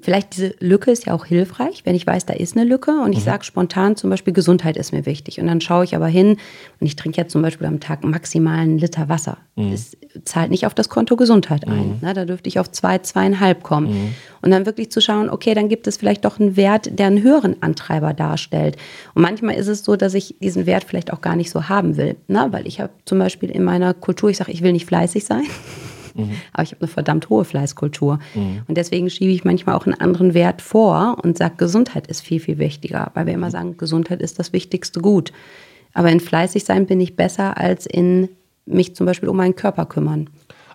vielleicht 0.00 0.36
diese 0.36 0.54
Lücke 0.60 0.90
ist 0.90 1.06
ja 1.06 1.14
auch 1.14 1.26
hilfreich, 1.26 1.82
wenn 1.84 1.94
ich 1.94 2.06
weiß, 2.06 2.26
da 2.26 2.32
ist 2.32 2.56
eine 2.56 2.64
Lücke 2.64 2.92
und 3.02 3.12
ich 3.12 3.18
mhm. 3.18 3.24
sage 3.24 3.44
spontan 3.44 3.96
zum 3.96 4.08
Beispiel, 4.08 4.32
Gesundheit 4.32 4.76
ist 4.76 4.92
mir 4.92 5.04
wichtig. 5.04 5.40
Und 5.40 5.48
dann 5.48 5.60
schaue 5.60 5.84
ich 5.84 5.94
aber 5.94 6.06
hin 6.06 6.38
und 6.80 6.86
ich 6.86 6.96
trinke 6.96 7.20
ja 7.20 7.28
zum 7.28 7.42
Beispiel 7.42 7.66
am 7.66 7.80
Tag 7.80 8.04
maximal 8.04 8.58
einen 8.58 8.78
Liter 8.78 9.08
Wasser. 9.08 9.38
Mhm. 9.56 9.72
Das 9.72 9.96
zahlt 10.24 10.50
nicht 10.50 10.64
auf 10.64 10.74
das 10.74 10.88
Konto 10.88 11.16
Gesundheit 11.16 11.66
ein. 11.66 11.88
Mhm. 11.88 11.98
Na, 12.00 12.14
da 12.14 12.24
dürfte 12.24 12.48
ich 12.48 12.58
auf 12.58 12.70
zwei, 12.70 12.98
zweieinhalb 12.98 13.62
kommen. 13.62 13.88
Mhm. 13.88 14.14
Und 14.40 14.50
dann 14.50 14.64
wirklich 14.64 14.90
zu 14.90 15.00
schauen, 15.00 15.28
okay, 15.28 15.54
dann 15.54 15.68
gibt 15.68 15.86
es 15.86 15.96
vielleicht 15.96 16.24
doch 16.24 16.38
einen 16.38 16.56
Wert, 16.56 16.98
der 16.98 17.08
einen 17.08 17.22
höheren 17.22 17.62
Antreiber 17.62 18.14
darstellt. 18.14 18.76
Und 19.14 19.22
manchmal 19.22 19.56
ist 19.56 19.68
es 19.68 19.84
so, 19.84 19.96
dass 19.96 20.14
ich 20.14 20.36
diesen 20.40 20.66
Wert 20.66 20.84
vielleicht 20.84 21.12
auch 21.12 21.20
gar 21.20 21.36
nicht 21.36 21.50
so 21.50 21.68
haben 21.68 21.96
will. 21.96 22.16
Na, 22.28 22.52
weil 22.52 22.66
ich 22.66 22.80
habe 22.80 22.92
zum 23.04 23.18
Beispiel 23.18 23.50
in 23.50 23.64
meiner 23.64 23.92
Kultur, 23.92 24.30
ich 24.30 24.36
sage, 24.36 24.52
ich 24.52 24.62
will 24.62 24.72
nicht 24.72 24.86
fleißig 24.86 25.24
sein. 25.24 25.42
Mhm. 26.14 26.32
Aber 26.52 26.62
ich 26.62 26.72
habe 26.72 26.82
eine 26.82 26.88
verdammt 26.88 27.28
hohe 27.28 27.44
Fleißkultur. 27.44 28.18
Mhm. 28.34 28.62
Und 28.66 28.76
deswegen 28.76 29.10
schiebe 29.10 29.32
ich 29.32 29.44
manchmal 29.44 29.74
auch 29.74 29.86
einen 29.86 30.00
anderen 30.00 30.34
Wert 30.34 30.62
vor 30.62 31.18
und 31.22 31.38
sage, 31.38 31.54
Gesundheit 31.56 32.06
ist 32.06 32.20
viel, 32.20 32.40
viel 32.40 32.58
wichtiger, 32.58 33.10
weil 33.14 33.26
wir 33.26 33.34
immer 33.34 33.50
sagen, 33.50 33.76
Gesundheit 33.76 34.22
ist 34.22 34.38
das 34.38 34.52
wichtigste 34.52 35.00
Gut. 35.00 35.32
Aber 35.92 36.10
in 36.10 36.20
fleißig 36.20 36.64
sein 36.64 36.86
bin 36.86 37.00
ich 37.00 37.16
besser 37.16 37.56
als 37.56 37.86
in 37.86 38.28
mich 38.66 38.94
zum 38.96 39.06
Beispiel 39.06 39.28
um 39.28 39.36
meinen 39.36 39.56
Körper 39.56 39.86
kümmern. 39.86 40.30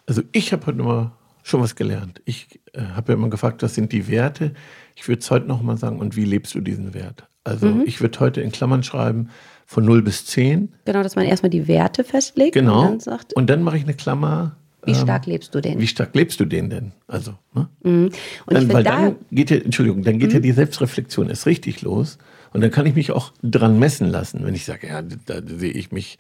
Also 0.06 0.22
ich 0.32 0.54
habe 0.54 0.66
heute 0.68 0.80
mal 0.80 1.12
schon 1.44 1.62
was 1.62 1.76
gelernt. 1.76 2.22
Ich 2.26 2.60
äh, 2.74 2.82
habe 2.82 3.12
ja 3.12 3.18
immer 3.18 3.30
gefragt, 3.30 3.64
was 3.64 3.76
sind 3.76 3.92
die 3.92 4.08
Werte? 4.08 4.54
Ich 4.96 5.08
würde 5.08 5.22
es 5.22 5.32
heute 5.32 5.48
noch 5.48 5.62
mal 5.62 5.78
sagen, 5.78 6.00
und 6.00 6.16
wie 6.16 6.26
lebst 6.26 6.54
du 6.56 6.62
diesen 6.62 6.94
Wert? 6.94 7.28
Also 7.44 7.68
mhm. 7.68 7.84
ich 7.86 8.02
würde 8.02 8.20
heute 8.20 8.42
in 8.42 8.52
Klammern 8.52 8.84
schreiben, 8.84 9.30
von 9.66 9.86
0 9.86 10.02
bis 10.02 10.26
10. 10.26 10.74
Genau, 10.86 11.04
dass 11.04 11.16
man 11.16 11.26
erstmal 11.26 11.50
die 11.50 11.68
Werte 11.68 12.04
festlegt. 12.04 12.54
Genau. 12.54 12.82
Und 12.82 12.88
dann, 12.88 13.00
sagt, 13.00 13.34
und 13.34 13.50
dann 13.50 13.62
mache 13.62 13.78
ich 13.78 13.84
eine 13.84 13.94
Klammer, 13.94 14.56
wie 14.84 14.92
ähm, 14.92 14.98
stark 14.98 15.26
lebst 15.26 15.54
du 15.54 15.62
den? 15.62 15.80
Wie 15.80 15.88
stark 15.88 16.16
lebst 16.16 16.40
du 16.40 16.46
den 16.46 16.70
denn? 16.70 16.92
Also, 17.08 17.34
ne? 17.54 17.68
Mhm. 17.84 18.12
Und 18.46 18.54
dann, 18.54 18.72
weil 18.72 18.84
da 18.84 19.02
dann 19.02 19.16
geht 19.32 19.50
ja, 19.50 19.58
Entschuldigung, 19.58 20.04
dann 20.04 20.20
geht 20.20 20.30
mhm. 20.30 20.36
ja 20.36 20.40
die 20.40 20.52
Selbstreflexion 20.52 21.30
erst 21.30 21.46
richtig 21.46 21.82
los. 21.82 22.18
Und 22.54 22.62
dann 22.62 22.72
kann 22.72 22.86
ich 22.86 22.96
mich 22.96 23.12
auch 23.12 23.32
dran 23.44 23.78
messen 23.78 24.08
lassen, 24.10 24.44
wenn 24.44 24.56
ich 24.56 24.66
sage, 24.66 24.88
ja, 24.88 25.02
da, 25.02 25.42
da 25.42 25.58
sehe 25.58 25.72
ich 25.72 25.92
mich. 25.92 26.18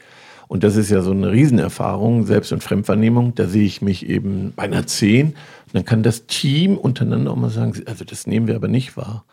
Und 0.47 0.63
das 0.63 0.75
ist 0.75 0.89
ja 0.89 1.01
so 1.01 1.11
eine 1.11 1.31
Riesenerfahrung, 1.31 2.25
Selbst- 2.25 2.51
und 2.51 2.63
Fremdwahrnehmung. 2.63 3.35
Da 3.35 3.47
sehe 3.47 3.65
ich 3.65 3.81
mich 3.81 4.07
eben 4.07 4.53
bei 4.55 4.63
einer 4.63 4.85
10. 4.85 5.27
Und 5.27 5.35
dann 5.73 5.85
kann 5.85 6.03
das 6.03 6.25
Team 6.25 6.77
untereinander 6.77 7.31
auch 7.31 7.35
mal 7.35 7.49
sagen, 7.49 7.73
also 7.85 8.03
das 8.03 8.27
nehmen 8.27 8.47
wir 8.47 8.55
aber 8.55 8.67
nicht 8.67 8.97
wahr. 8.97 9.25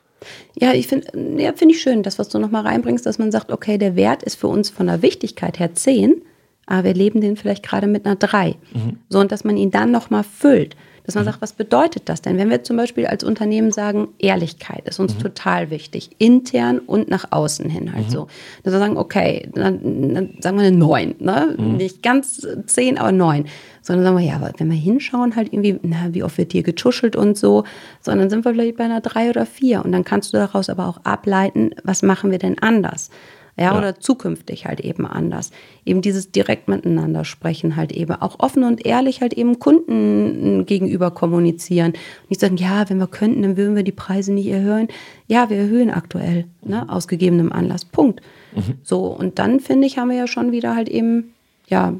Ja, 0.58 0.72
ich 0.72 0.86
finde 0.86 1.42
ja, 1.42 1.52
find 1.52 1.72
ich 1.72 1.80
schön, 1.80 2.02
das, 2.02 2.18
was 2.18 2.28
du 2.28 2.38
nochmal 2.38 2.62
reinbringst, 2.62 3.04
dass 3.04 3.18
man 3.18 3.30
sagt, 3.30 3.52
okay, 3.52 3.78
der 3.78 3.96
Wert 3.96 4.22
ist 4.22 4.36
für 4.36 4.48
uns 4.48 4.70
von 4.70 4.86
der 4.86 5.02
Wichtigkeit 5.02 5.58
her 5.58 5.74
10 5.74 6.22
aber 6.66 6.84
wir 6.84 6.94
leben 6.94 7.20
den 7.20 7.36
vielleicht 7.36 7.62
gerade 7.62 7.86
mit 7.86 8.04
einer 8.04 8.16
3. 8.16 8.56
Mhm. 8.74 8.98
So, 9.08 9.20
und 9.20 9.32
dass 9.32 9.44
man 9.44 9.56
ihn 9.56 9.70
dann 9.70 9.90
nochmal 9.90 10.24
füllt. 10.24 10.76
Dass 11.06 11.14
man 11.14 11.22
mhm. 11.22 11.26
sagt, 11.26 11.42
was 11.42 11.52
bedeutet 11.52 12.08
das 12.08 12.20
denn? 12.20 12.36
Wenn 12.36 12.50
wir 12.50 12.64
zum 12.64 12.76
Beispiel 12.76 13.06
als 13.06 13.22
Unternehmen 13.22 13.70
sagen, 13.70 14.08
Ehrlichkeit 14.18 14.88
ist 14.88 14.98
uns 14.98 15.14
mhm. 15.14 15.20
total 15.20 15.70
wichtig, 15.70 16.10
intern 16.18 16.80
und 16.80 17.08
nach 17.08 17.26
außen 17.30 17.70
hin 17.70 17.94
halt 17.94 18.06
mhm. 18.06 18.10
so. 18.10 18.26
Dass 18.64 18.72
wir 18.72 18.80
sagen, 18.80 18.96
okay, 18.96 19.48
dann, 19.54 20.14
dann, 20.14 20.34
sagen 20.40 20.58
wir 20.58 20.66
eine 20.66 20.76
9, 20.76 21.14
ne? 21.20 21.54
Mhm. 21.56 21.76
nicht 21.76 22.02
ganz 22.02 22.44
10, 22.66 22.98
aber 22.98 23.12
9. 23.12 23.46
Sondern 23.82 24.04
sagen 24.04 24.18
wir, 24.18 24.24
ja, 24.24 24.34
aber 24.34 24.50
wenn 24.58 24.68
wir 24.68 24.76
hinschauen, 24.76 25.36
halt 25.36 25.52
irgendwie, 25.52 25.78
na, 25.82 26.12
wie 26.12 26.24
oft 26.24 26.38
wird 26.38 26.50
hier 26.50 26.64
getuschelt 26.64 27.14
und 27.14 27.38
so, 27.38 27.62
sondern 28.00 28.28
sind 28.28 28.44
wir 28.44 28.52
vielleicht 28.52 28.76
bei 28.76 28.84
einer 28.84 29.00
3 29.00 29.30
oder 29.30 29.46
4. 29.46 29.84
Und 29.84 29.92
dann 29.92 30.02
kannst 30.02 30.34
du 30.34 30.38
daraus 30.38 30.68
aber 30.68 30.88
auch 30.88 30.98
ableiten, 31.04 31.70
was 31.84 32.02
machen 32.02 32.32
wir 32.32 32.38
denn 32.38 32.58
anders? 32.58 33.10
Ja, 33.56 33.64
ja, 33.64 33.78
oder 33.78 33.98
zukünftig 33.98 34.66
halt 34.66 34.80
eben 34.80 35.06
anders. 35.06 35.50
Eben 35.84 36.02
dieses 36.02 36.30
direkt 36.30 36.68
miteinander 36.68 37.24
sprechen 37.24 37.76
halt 37.76 37.92
eben, 37.92 38.12
auch 38.12 38.38
offen 38.38 38.64
und 38.64 38.84
ehrlich 38.84 39.22
halt 39.22 39.32
eben 39.32 39.58
Kunden 39.58 40.66
gegenüber 40.66 41.10
kommunizieren. 41.10 41.94
Nicht 42.28 42.40
sagen, 42.40 42.56
ja, 42.56 42.88
wenn 42.90 42.98
wir 42.98 43.06
könnten, 43.06 43.42
dann 43.42 43.56
würden 43.56 43.74
wir 43.74 43.82
die 43.82 43.92
Preise 43.92 44.32
nicht 44.32 44.48
erhöhen. 44.48 44.88
Ja, 45.26 45.48
wir 45.48 45.56
erhöhen 45.56 45.90
aktuell, 45.90 46.44
ne, 46.62 46.82
mhm. 46.82 46.90
aus 46.90 47.08
gegebenem 47.08 47.50
Anlass. 47.50 47.84
Punkt. 47.84 48.20
Mhm. 48.54 48.74
So, 48.82 49.06
und 49.06 49.38
dann 49.38 49.60
finde 49.60 49.86
ich, 49.86 49.96
haben 49.96 50.10
wir 50.10 50.16
ja 50.16 50.26
schon 50.26 50.52
wieder 50.52 50.76
halt 50.76 50.88
eben, 50.88 51.32
ja, 51.66 51.94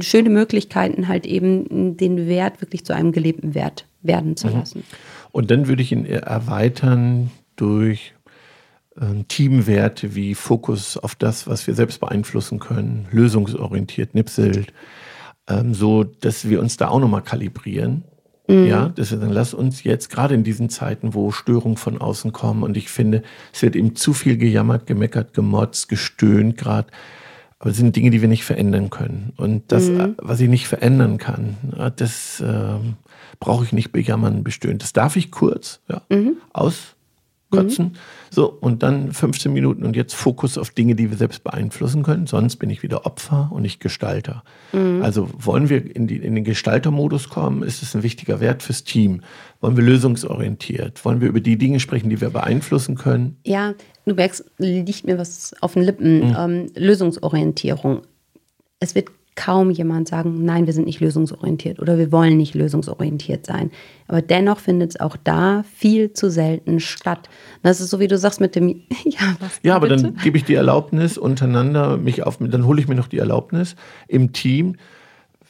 schöne 0.00 0.30
Möglichkeiten 0.30 1.08
halt 1.08 1.26
eben 1.26 1.96
den 1.96 2.28
Wert 2.28 2.60
wirklich 2.60 2.84
zu 2.84 2.94
einem 2.94 3.10
gelebten 3.10 3.54
Wert 3.54 3.86
werden 4.02 4.36
zu 4.36 4.48
mhm. 4.48 4.54
lassen. 4.54 4.84
Und 5.32 5.50
dann 5.50 5.66
würde 5.66 5.82
ich 5.82 5.92
ihn 5.92 6.06
erweitern 6.06 7.30
durch 7.56 8.14
äh, 8.14 8.19
Teamwerte 9.28 10.14
wie 10.14 10.34
Fokus 10.34 10.96
auf 10.96 11.14
das, 11.14 11.46
was 11.46 11.66
wir 11.66 11.74
selbst 11.74 12.00
beeinflussen 12.00 12.58
können, 12.58 13.06
lösungsorientiert, 13.10 14.14
nipselt, 14.14 14.72
ähm, 15.48 15.74
so 15.74 16.04
dass 16.04 16.48
wir 16.48 16.60
uns 16.60 16.76
da 16.76 16.88
auch 16.88 17.00
nochmal 17.00 17.22
kalibrieren. 17.22 18.04
Mhm. 18.46 18.66
Ja, 18.66 18.88
dass 18.88 19.12
wir 19.12 19.18
dann 19.18 19.30
lass 19.30 19.54
uns 19.54 19.84
jetzt 19.84 20.10
gerade 20.10 20.34
in 20.34 20.44
diesen 20.44 20.70
Zeiten, 20.70 21.14
wo 21.14 21.30
Störungen 21.30 21.76
von 21.76 22.00
außen 22.00 22.32
kommen 22.32 22.62
und 22.62 22.76
ich 22.76 22.90
finde, 22.90 23.22
es 23.52 23.62
wird 23.62 23.76
eben 23.76 23.94
zu 23.94 24.12
viel 24.12 24.36
gejammert, 24.36 24.86
gemeckert, 24.86 25.34
gemotzt, 25.34 25.88
gestöhnt 25.88 26.58
gerade. 26.58 26.88
Aber 27.60 27.70
es 27.70 27.76
sind 27.76 27.94
Dinge, 27.94 28.10
die 28.10 28.22
wir 28.22 28.28
nicht 28.28 28.44
verändern 28.44 28.88
können. 28.88 29.34
Und 29.36 29.70
das, 29.70 29.88
mhm. 29.88 30.16
was 30.16 30.40
ich 30.40 30.48
nicht 30.48 30.66
verändern 30.66 31.18
kann, 31.18 31.56
das 31.96 32.40
äh, 32.40 32.78
brauche 33.38 33.64
ich 33.64 33.72
nicht 33.74 33.92
bejammern, 33.92 34.42
bestöhnen. 34.42 34.78
Das 34.78 34.94
darf 34.94 35.16
ich 35.16 35.30
kurz 35.30 35.80
ja, 35.86 36.00
mhm. 36.08 36.38
aus 36.54 36.96
kotzen. 37.50 37.86
Mhm. 37.86 37.92
So, 38.30 38.48
und 38.48 38.82
dann 38.82 39.12
15 39.12 39.52
Minuten 39.52 39.84
und 39.84 39.96
jetzt 39.96 40.14
Fokus 40.14 40.56
auf 40.56 40.70
Dinge, 40.70 40.94
die 40.94 41.10
wir 41.10 41.16
selbst 41.16 41.44
beeinflussen 41.44 42.02
können. 42.02 42.26
Sonst 42.26 42.56
bin 42.56 42.70
ich 42.70 42.82
wieder 42.82 43.06
Opfer 43.06 43.50
und 43.52 43.62
nicht 43.62 43.80
Gestalter. 43.80 44.44
Mhm. 44.72 45.02
Also 45.02 45.28
wollen 45.36 45.68
wir 45.68 45.94
in, 45.94 46.06
die, 46.06 46.16
in 46.16 46.34
den 46.34 46.44
Gestaltermodus 46.44 47.28
kommen, 47.28 47.62
ist 47.62 47.82
es 47.82 47.94
ein 47.94 48.02
wichtiger 48.02 48.40
Wert 48.40 48.62
fürs 48.62 48.84
Team. 48.84 49.22
Wollen 49.60 49.76
wir 49.76 49.84
lösungsorientiert? 49.84 51.04
Wollen 51.04 51.20
wir 51.20 51.28
über 51.28 51.40
die 51.40 51.58
Dinge 51.58 51.80
sprechen, 51.80 52.08
die 52.08 52.20
wir 52.20 52.30
beeinflussen 52.30 52.96
können? 52.96 53.36
Ja, 53.44 53.74
du 54.06 54.14
merkst, 54.14 54.44
liegt 54.58 55.04
mir 55.04 55.18
was 55.18 55.54
auf 55.60 55.74
den 55.74 55.82
Lippen. 55.82 56.28
Mhm. 56.28 56.36
Ähm, 56.38 56.66
Lösungsorientierung. 56.74 58.02
Es 58.78 58.94
wird 58.94 59.10
kaum 59.36 59.70
jemand 59.70 60.08
sagen, 60.08 60.44
nein, 60.44 60.66
wir 60.66 60.72
sind 60.72 60.86
nicht 60.86 61.00
lösungsorientiert 61.00 61.80
oder 61.80 61.98
wir 61.98 62.12
wollen 62.12 62.36
nicht 62.36 62.54
lösungsorientiert 62.54 63.46
sein. 63.46 63.70
Aber 64.06 64.22
dennoch 64.22 64.58
findet 64.58 64.90
es 64.90 65.00
auch 65.00 65.16
da 65.16 65.64
viel 65.74 66.12
zu 66.12 66.30
selten 66.30 66.80
statt. 66.80 67.28
Das 67.62 67.80
ist 67.80 67.90
so, 67.90 68.00
wie 68.00 68.08
du 68.08 68.18
sagst 68.18 68.40
mit 68.40 68.54
dem, 68.54 68.68
ja, 69.04 69.36
was 69.40 69.60
Ja, 69.62 69.76
aber 69.76 69.88
bitte? 69.88 70.02
dann 70.02 70.16
gebe 70.16 70.36
ich 70.36 70.44
die 70.44 70.54
Erlaubnis 70.54 71.16
untereinander, 71.16 71.96
mich 71.96 72.24
auf, 72.24 72.38
dann 72.38 72.66
hole 72.66 72.80
ich 72.80 72.88
mir 72.88 72.96
noch 72.96 73.08
die 73.08 73.18
Erlaubnis 73.18 73.76
im 74.08 74.32
Team, 74.32 74.76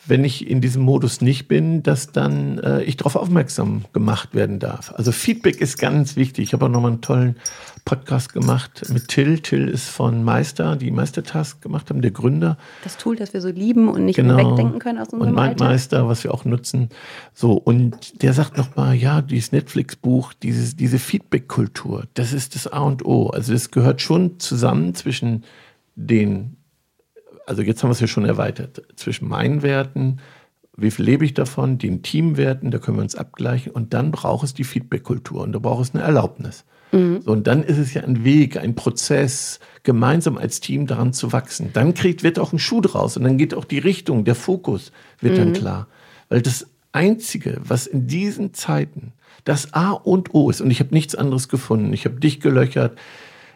wenn 0.07 0.25
ich 0.25 0.49
in 0.49 0.61
diesem 0.61 0.83
Modus 0.83 1.21
nicht 1.21 1.47
bin, 1.47 1.83
dass 1.83 2.11
dann 2.11 2.59
äh, 2.59 2.83
ich 2.83 2.97
darauf 2.97 3.17
aufmerksam 3.17 3.85
gemacht 3.93 4.35
werden 4.35 4.59
darf. 4.59 4.93
Also 4.97 5.13
Feedback 5.13 5.61
ist 5.61 5.79
ganz 5.79 6.17
wichtig. 6.17 6.45
Ich 6.45 6.53
habe 6.53 6.65
auch 6.65 6.71
nochmal 6.71 6.93
einen 6.93 7.01
tollen 7.01 7.37
Podcast 7.85 8.33
gemacht 8.33 8.87
mit 8.93 9.09
Till. 9.09 9.41
Till 9.41 9.69
ist 9.69 9.89
von 9.89 10.25
Meister, 10.25 10.77
die 10.77 10.91
Meistertask 10.91 11.61
gemacht 11.61 11.91
haben, 11.91 12.03
der 12.03 12.11
Gründer. 12.11 12.57
Das 12.83 12.97
Tool, 12.97 13.17
das 13.17 13.33
wir 13.33 13.41
so 13.41 13.49
lieben 13.49 13.89
und 13.89 14.05
nicht 14.05 14.17
genau. 14.17 14.37
wegdenken 14.37 14.79
können 14.79 14.99
aus 14.99 15.09
unserem 15.09 15.35
Und 15.35 15.43
Mindmeister, 15.43 16.09
was 16.09 16.25
wir 16.25 16.33
auch 16.33 16.45
nutzen. 16.45 16.89
So, 17.35 17.53
und 17.53 18.23
der 18.23 18.33
sagt 18.33 18.57
nochmal, 18.57 18.95
ja, 18.95 19.23
dieses 19.23 19.53
Netflix-Buch, 19.53 20.33
dieses, 20.35 20.77
diese 20.77 20.99
Feedback-Kultur, 20.99 22.05
das 22.15 22.33
ist 22.33 22.55
das 22.55 22.67
A 22.67 22.81
und 22.81 23.05
O. 23.05 23.29
Also 23.29 23.53
es 23.53 23.71
gehört 23.71 24.01
schon 24.01 24.39
zusammen 24.41 24.95
zwischen 24.95 25.45
den 25.95 26.57
also 27.51 27.63
jetzt 27.63 27.83
haben 27.83 27.91
wir 27.91 27.95
es 27.95 28.01
ja 28.01 28.07
schon 28.07 28.25
erweitert, 28.25 28.81
zwischen 28.95 29.29
meinen 29.29 29.63
Werten, 29.63 30.19
wie 30.77 30.93
viel 30.93 31.05
lebe 31.05 31.25
ich 31.25 31.35
davon, 31.35 31.79
den 31.79 32.03
Teamwerten, 32.03 32.71
da 32.71 32.79
können 32.79 32.97
wir 32.99 33.03
uns 33.03 33.17
abgleichen 33.17 33.73
und 33.73 33.93
dann 33.93 34.13
braucht 34.13 34.45
es 34.45 34.55
die 34.55 34.63
Feedback-Kultur 34.63 35.43
und 35.43 35.53
da 35.53 35.59
braucht 35.59 35.83
es 35.83 35.93
eine 35.93 36.05
Erlaubnis. 36.05 36.65
Mhm. 36.93 37.23
So, 37.23 37.33
und 37.33 37.49
dann 37.49 37.65
ist 37.65 37.79
es 37.79 37.93
ja 37.93 38.03
ein 38.03 38.25
Weg, 38.25 38.57
ein 38.57 38.77
Prozess, 38.77 39.59
gemeinsam 39.83 40.39
als 40.39 40.61
Team 40.61 40.87
daran 40.87 41.13
zu 41.13 41.33
wachsen. 41.33 41.71
Dann 41.73 41.93
kriegt, 41.93 42.23
wird 42.23 42.39
auch 42.39 42.53
ein 42.53 42.61
Schuh 42.61 42.81
draus 42.81 43.17
und 43.17 43.25
dann 43.25 43.37
geht 43.37 43.53
auch 43.53 43.65
die 43.65 43.81
Richtung, 43.81 44.25
der 44.25 44.37
Fokus 44.37 44.93
wird 45.21 45.35
mhm. 45.35 45.39
dann 45.39 45.53
klar. 45.53 45.89
Weil 46.29 46.43
das 46.43 46.69
Einzige, 46.93 47.61
was 47.65 47.89
in 47.89 48.07
diesen 48.07 48.55
Zeiten 48.55 49.13
das 49.43 49.75
A 49.75 49.91
und 49.91 50.35
O 50.35 50.51
ist, 50.51 50.61
und 50.61 50.71
ich 50.71 50.79
habe 50.79 50.95
nichts 50.95 51.17
anderes 51.17 51.49
gefunden, 51.49 51.93
ich 51.93 52.05
habe 52.05 52.21
dich 52.21 52.39
gelöchert, 52.39 52.97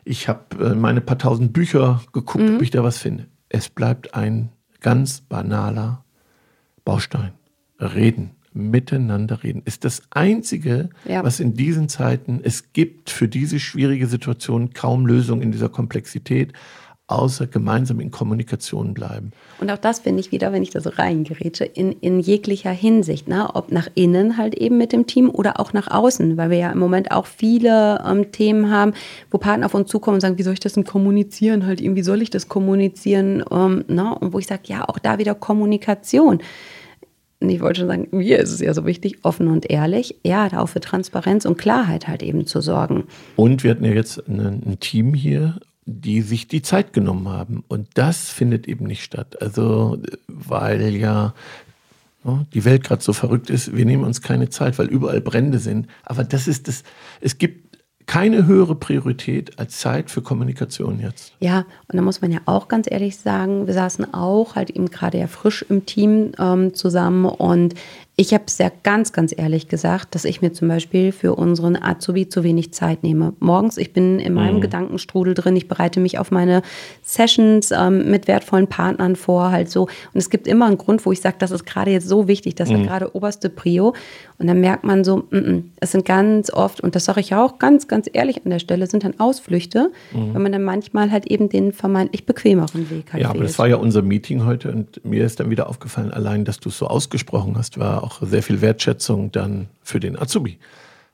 ich 0.04 0.28
habe 0.28 0.72
äh, 0.72 0.74
meine 0.74 1.00
paar 1.00 1.18
tausend 1.18 1.52
Bücher 1.52 2.02
geguckt, 2.12 2.44
mhm. 2.44 2.56
ob 2.56 2.62
ich 2.62 2.72
da 2.72 2.82
was 2.82 2.98
finde 2.98 3.26
es 3.54 3.68
bleibt 3.68 4.14
ein 4.14 4.50
ganz 4.80 5.20
banaler 5.20 6.04
Baustein. 6.84 7.30
Reden, 7.78 8.30
miteinander 8.52 9.44
reden, 9.44 9.62
ist 9.64 9.84
das 9.84 10.02
Einzige, 10.10 10.90
ja. 11.04 11.22
was 11.22 11.38
in 11.38 11.54
diesen 11.54 11.88
Zeiten 11.88 12.40
es 12.42 12.72
gibt 12.72 13.10
für 13.10 13.28
diese 13.28 13.60
schwierige 13.60 14.08
Situation 14.08 14.72
kaum 14.72 15.06
Lösung 15.06 15.40
in 15.40 15.52
dieser 15.52 15.68
Komplexität 15.68 16.52
außer 17.06 17.46
gemeinsam 17.46 18.00
in 18.00 18.10
Kommunikation 18.10 18.94
bleiben. 18.94 19.32
Und 19.60 19.70
auch 19.70 19.78
das 19.78 20.00
finde 20.00 20.20
ich 20.20 20.32
wieder, 20.32 20.52
wenn 20.52 20.62
ich 20.62 20.70
da 20.70 20.80
so 20.80 20.88
reingerätsche, 20.88 21.64
in, 21.64 21.92
in 21.92 22.18
jeglicher 22.18 22.70
Hinsicht, 22.70 23.28
ne? 23.28 23.54
ob 23.54 23.70
nach 23.70 23.88
innen 23.94 24.38
halt 24.38 24.54
eben 24.54 24.78
mit 24.78 24.92
dem 24.92 25.06
Team 25.06 25.28
oder 25.28 25.60
auch 25.60 25.74
nach 25.74 25.90
außen, 25.90 26.38
weil 26.38 26.48
wir 26.48 26.56
ja 26.56 26.72
im 26.72 26.78
Moment 26.78 27.10
auch 27.10 27.26
viele 27.26 28.02
ähm, 28.06 28.32
Themen 28.32 28.70
haben, 28.70 28.94
wo 29.30 29.36
Partner 29.36 29.66
auf 29.66 29.74
uns 29.74 29.90
zukommen 29.90 30.14
und 30.14 30.20
sagen, 30.22 30.38
wie 30.38 30.42
soll 30.42 30.54
ich 30.54 30.60
das 30.60 30.72
denn 30.72 30.84
kommunizieren? 30.84 31.66
Halt 31.66 31.82
irgendwie 31.82 32.02
soll 32.02 32.22
ich 32.22 32.30
das 32.30 32.48
kommunizieren? 32.48 33.44
Ähm, 33.50 33.84
ne? 33.88 34.16
Und 34.18 34.32
wo 34.32 34.38
ich 34.38 34.46
sage, 34.46 34.62
ja, 34.66 34.88
auch 34.88 34.98
da 34.98 35.18
wieder 35.18 35.34
Kommunikation. 35.34 36.40
Und 37.40 37.50
ich 37.50 37.60
wollte 37.60 37.80
schon 37.80 37.88
sagen, 37.88 38.08
mir 38.12 38.38
ist 38.38 38.52
es 38.52 38.60
ja 38.60 38.72
so 38.72 38.86
wichtig, 38.86 39.18
offen 39.22 39.48
und 39.48 39.70
ehrlich, 39.70 40.16
ja, 40.24 40.48
da 40.48 40.60
auch 40.60 40.70
für 40.70 40.80
Transparenz 40.80 41.44
und 41.44 41.58
Klarheit 41.58 42.08
halt 42.08 42.22
eben 42.22 42.46
zu 42.46 42.62
sorgen. 42.62 43.04
Und 43.36 43.62
wir 43.62 43.72
hatten 43.72 43.84
ja 43.84 43.92
jetzt 43.92 44.26
ein, 44.26 44.62
ein 44.64 44.78
Team 44.80 45.12
hier 45.12 45.60
die 45.86 46.22
sich 46.22 46.48
die 46.48 46.62
Zeit 46.62 46.92
genommen 46.92 47.28
haben. 47.28 47.64
Und 47.68 47.88
das 47.94 48.30
findet 48.30 48.66
eben 48.68 48.86
nicht 48.86 49.04
statt. 49.04 49.40
Also, 49.42 49.98
weil 50.26 50.94
ja 50.94 51.34
die 52.54 52.64
Welt 52.64 52.84
gerade 52.84 53.02
so 53.02 53.12
verrückt 53.12 53.50
ist, 53.50 53.76
wir 53.76 53.84
nehmen 53.84 54.04
uns 54.04 54.22
keine 54.22 54.48
Zeit, 54.48 54.78
weil 54.78 54.86
überall 54.86 55.20
Brände 55.20 55.58
sind. 55.58 55.88
Aber 56.04 56.24
das 56.24 56.48
ist 56.48 56.68
das, 56.68 56.82
es 57.20 57.36
gibt 57.36 57.64
keine 58.06 58.46
höhere 58.46 58.74
Priorität 58.74 59.58
als 59.58 59.78
Zeit 59.78 60.10
für 60.10 60.22
Kommunikation 60.22 61.00
jetzt. 61.00 61.34
Ja, 61.40 61.60
und 61.88 61.96
da 61.96 62.02
muss 62.02 62.20
man 62.20 62.32
ja 62.32 62.40
auch 62.46 62.68
ganz 62.68 62.90
ehrlich 62.90 63.16
sagen, 63.16 63.66
wir 63.66 63.74
saßen 63.74 64.12
auch 64.12 64.56
halt 64.56 64.70
eben 64.70 64.90
gerade 64.90 65.18
ja 65.18 65.26
frisch 65.26 65.64
im 65.68 65.86
Team 65.86 66.32
ähm, 66.38 66.74
zusammen 66.74 67.24
und 67.24 67.74
ich 68.16 68.32
habe 68.32 68.44
es 68.46 68.58
ja 68.58 68.70
ganz, 68.84 69.12
ganz 69.12 69.34
ehrlich 69.36 69.66
gesagt, 69.66 70.14
dass 70.14 70.24
ich 70.24 70.40
mir 70.40 70.52
zum 70.52 70.68
Beispiel 70.68 71.10
für 71.10 71.34
unseren 71.34 71.76
Azubi 71.76 72.28
zu 72.28 72.44
wenig 72.44 72.72
Zeit 72.72 73.02
nehme. 73.02 73.32
Morgens, 73.40 73.76
ich 73.76 73.92
bin 73.92 74.20
in 74.20 74.34
meinem 74.34 74.56
mhm. 74.56 74.60
Gedankenstrudel 74.60 75.34
drin, 75.34 75.56
ich 75.56 75.66
bereite 75.66 75.98
mich 75.98 76.18
auf 76.20 76.30
meine 76.30 76.62
Sessions 77.02 77.72
ähm, 77.72 78.10
mit 78.12 78.28
wertvollen 78.28 78.68
Partnern 78.68 79.16
vor, 79.16 79.50
halt 79.50 79.68
so. 79.68 79.82
Und 79.82 80.18
es 80.18 80.30
gibt 80.30 80.46
immer 80.46 80.66
einen 80.66 80.78
Grund, 80.78 81.04
wo 81.04 81.10
ich 81.10 81.20
sage, 81.20 81.36
das 81.40 81.50
ist 81.50 81.64
gerade 81.66 81.90
jetzt 81.90 82.08
so 82.08 82.28
wichtig, 82.28 82.54
das 82.54 82.70
ist 82.70 82.78
mhm. 82.78 82.86
gerade 82.86 83.16
oberste 83.16 83.50
Prio. 83.50 83.94
Und 84.38 84.46
dann 84.46 84.60
merkt 84.60 84.84
man 84.84 85.02
so, 85.02 85.18
mm 85.18 85.36
-mm, 85.36 85.62
es 85.80 85.90
sind 85.90 86.04
ganz 86.04 86.52
oft, 86.52 86.80
und 86.80 86.94
das 86.94 87.06
sage 87.06 87.20
ich 87.20 87.34
auch 87.34 87.58
ganz, 87.58 87.88
ganz 87.88 88.08
ehrlich 88.12 88.44
an 88.44 88.50
der 88.50 88.60
Stelle, 88.60 88.86
sind 88.86 89.02
dann 89.02 89.18
Ausflüchte, 89.18 89.90
mhm. 90.12 90.34
wenn 90.34 90.42
man 90.42 90.52
dann 90.52 90.62
manchmal 90.62 91.10
halt 91.10 91.26
eben 91.26 91.48
den 91.48 91.72
vermeintlich 91.72 92.26
bequemeren 92.26 92.90
Weg 92.90 93.12
hat. 93.12 93.20
Ja, 93.20 93.30
aber 93.30 93.42
das 93.42 93.58
war 93.58 93.66
ja 93.66 93.76
unser 93.76 94.02
Meeting 94.02 94.44
heute 94.44 94.70
und 94.70 95.04
mir 95.04 95.24
ist 95.24 95.40
dann 95.40 95.50
wieder 95.50 95.68
aufgefallen, 95.68 96.12
allein, 96.12 96.44
dass 96.44 96.60
du 96.60 96.68
es 96.68 96.78
so 96.78 96.86
ausgesprochen 96.86 97.56
hast, 97.58 97.78
war 97.78 98.03
auch 98.04 98.22
sehr 98.22 98.42
viel 98.42 98.60
Wertschätzung 98.60 99.32
dann 99.32 99.68
für 99.82 100.00
den 100.00 100.18
Azubi. 100.18 100.58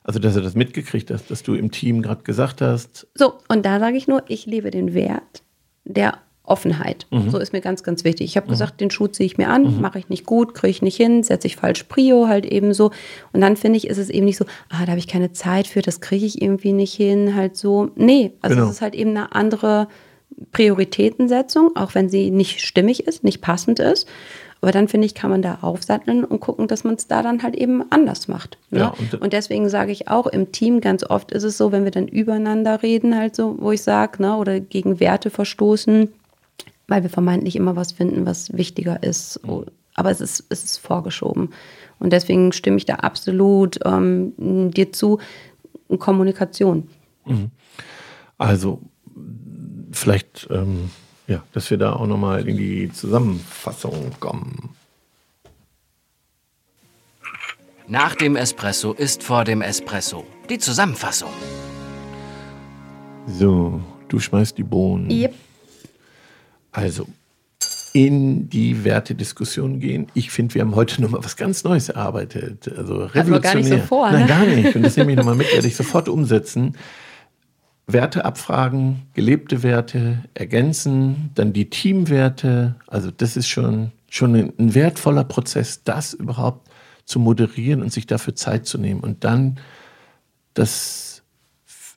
Also, 0.02 0.18
dass 0.18 0.34
er 0.34 0.42
das 0.42 0.54
mitgekriegt 0.54 1.10
hat, 1.10 1.30
dass 1.30 1.42
du 1.42 1.54
im 1.54 1.70
Team 1.70 2.02
gerade 2.02 2.22
gesagt 2.22 2.62
hast. 2.62 3.06
So, 3.14 3.34
und 3.48 3.64
da 3.64 3.78
sage 3.78 3.96
ich 3.96 4.08
nur, 4.08 4.22
ich 4.28 4.46
lebe 4.46 4.70
den 4.70 4.94
Wert 4.94 5.42
der 5.84 6.18
Offenheit. 6.50 7.06
Mhm. 7.10 7.30
So 7.30 7.38
ist 7.38 7.52
mir 7.52 7.60
ganz, 7.60 7.82
ganz 7.82 8.02
wichtig. 8.02 8.26
Ich 8.26 8.36
habe 8.36 8.46
mhm. 8.46 8.50
gesagt, 8.50 8.80
den 8.80 8.90
Schuh 8.90 9.06
ziehe 9.06 9.26
ich 9.26 9.38
mir 9.38 9.48
an, 9.48 9.76
mhm. 9.76 9.80
mache 9.80 9.98
ich 9.98 10.08
nicht 10.08 10.26
gut, 10.26 10.54
kriege 10.54 10.70
ich 10.70 10.82
nicht 10.82 10.96
hin, 10.96 11.22
setze 11.22 11.46
ich 11.46 11.56
falsch 11.56 11.84
Prio 11.84 12.26
halt 12.26 12.44
eben 12.44 12.74
so. 12.74 12.90
Und 13.32 13.40
dann 13.40 13.56
finde 13.56 13.76
ich, 13.76 13.86
ist 13.86 13.98
es 13.98 14.10
eben 14.10 14.26
nicht 14.26 14.36
so, 14.36 14.44
ah, 14.68 14.84
da 14.84 14.88
habe 14.88 14.98
ich 14.98 15.06
keine 15.06 15.32
Zeit 15.32 15.68
für, 15.68 15.80
das 15.80 16.00
kriege 16.00 16.26
ich 16.26 16.42
irgendwie 16.42 16.72
nicht 16.72 16.94
hin, 16.94 17.36
halt 17.36 17.56
so. 17.56 17.90
Nee, 17.94 18.32
also 18.40 18.56
genau. 18.56 18.68
es 18.68 18.76
ist 18.76 18.82
halt 18.82 18.94
eben 18.94 19.10
eine 19.10 19.32
andere 19.32 19.86
Prioritätensetzung, 20.52 21.76
auch 21.76 21.94
wenn 21.94 22.08
sie 22.08 22.30
nicht 22.30 22.60
stimmig 22.60 23.06
ist, 23.06 23.22
nicht 23.22 23.40
passend 23.40 23.78
ist. 23.78 24.08
Aber 24.60 24.72
dann 24.72 24.88
finde 24.88 25.06
ich, 25.06 25.14
kann 25.14 25.30
man 25.30 25.40
da 25.40 25.58
aufsatteln 25.62 26.24
und 26.24 26.40
gucken, 26.40 26.68
dass 26.68 26.84
man 26.84 26.94
es 26.94 27.06
da 27.06 27.22
dann 27.22 27.42
halt 27.42 27.56
eben 27.56 27.82
anders 27.90 28.28
macht. 28.28 28.58
Ne? 28.70 28.80
Ja, 28.80 28.88
und, 28.88 29.14
und, 29.14 29.32
deswegen 29.32 29.68
sage 29.70 29.90
ich 29.90 30.08
auch, 30.08 30.26
im 30.26 30.52
Team 30.52 30.82
ganz 30.82 31.02
oft 31.02 31.32
ist 31.32 31.44
es 31.44 31.56
so, 31.56 31.72
wenn 31.72 31.84
wir 31.84 31.90
dann 31.90 32.08
übereinander 32.08 32.82
reden, 32.82 33.16
halt 33.16 33.34
so, 33.34 33.56
wo 33.58 33.72
ich 33.72 33.82
sage, 33.82 34.20
ne, 34.20 34.36
oder 34.36 34.60
gegen 34.60 35.00
Werte 35.00 35.30
verstoßen, 35.30 36.08
weil 36.88 37.02
wir 37.02 37.10
vermeintlich 37.10 37.56
immer 37.56 37.74
was 37.74 37.92
finden, 37.92 38.26
was 38.26 38.52
wichtiger 38.52 39.02
ist. 39.02 39.40
Mhm. 39.46 39.64
Aber 39.94 40.10
es 40.10 40.20
ist, 40.20 40.44
es 40.50 40.62
ist 40.64 40.78
vorgeschoben. 40.78 41.50
Und 41.98 42.12
deswegen 42.12 42.52
stimme 42.52 42.76
ich 42.76 42.86
da 42.86 42.96
absolut 42.96 43.78
ähm, 43.84 44.32
dir 44.72 44.92
zu. 44.92 45.18
Kommunikation. 45.98 46.88
Mhm. 47.26 47.50
Also 48.38 48.80
vielleicht 49.92 50.48
ähm, 50.50 50.90
ja, 51.30 51.44
dass 51.52 51.70
wir 51.70 51.78
da 51.78 51.92
auch 51.92 52.08
nochmal 52.08 52.46
in 52.48 52.56
die 52.56 52.90
Zusammenfassung 52.92 54.10
kommen. 54.18 54.70
Nach 57.86 58.16
dem 58.16 58.34
Espresso 58.34 58.92
ist 58.92 59.22
vor 59.22 59.44
dem 59.44 59.62
Espresso 59.62 60.24
die 60.48 60.58
Zusammenfassung. 60.58 61.30
So, 63.28 63.80
du 64.08 64.18
schmeißt 64.18 64.58
die 64.58 64.64
Bohnen. 64.64 65.08
Yep. 65.08 65.34
Also, 66.72 67.06
in 67.92 68.48
die 68.48 68.84
Wertediskussion 68.84 69.78
gehen. 69.78 70.08
Ich 70.14 70.30
finde, 70.30 70.54
wir 70.54 70.62
haben 70.62 70.74
heute 70.74 71.00
nochmal 71.00 71.22
was 71.24 71.36
ganz 71.36 71.62
Neues 71.62 71.88
erarbeitet. 71.88 72.68
Also 72.76 73.04
revolutionär. 73.04 73.40
Gar 73.40 73.54
nicht 73.54 73.68
so 73.68 73.78
vor, 73.78 74.10
ne? 74.10 74.18
Nein, 74.18 74.28
gar 74.28 74.46
nicht. 74.46 74.74
Und 74.74 74.82
das 74.82 74.96
nehme 74.96 75.12
ich 75.12 75.16
nochmal 75.16 75.34
mit, 75.36 75.52
werde 75.52 75.66
ich 75.66 75.76
sofort 75.76 76.08
umsetzen. 76.08 76.76
Werte 77.92 78.24
abfragen, 78.24 79.02
gelebte 79.14 79.62
Werte 79.62 80.24
ergänzen, 80.34 81.30
dann 81.34 81.52
die 81.52 81.70
Teamwerte. 81.70 82.76
Also 82.86 83.10
das 83.10 83.36
ist 83.36 83.48
schon, 83.48 83.92
schon 84.08 84.34
ein, 84.34 84.74
wertvoller 84.74 85.24
Prozess, 85.24 85.82
das 85.84 86.14
überhaupt 86.14 86.68
zu 87.04 87.18
moderieren 87.18 87.82
und 87.82 87.92
sich 87.92 88.06
dafür 88.06 88.34
Zeit 88.34 88.66
zu 88.66 88.78
nehmen. 88.78 89.00
Und 89.00 89.24
dann 89.24 89.58
das 90.54 91.22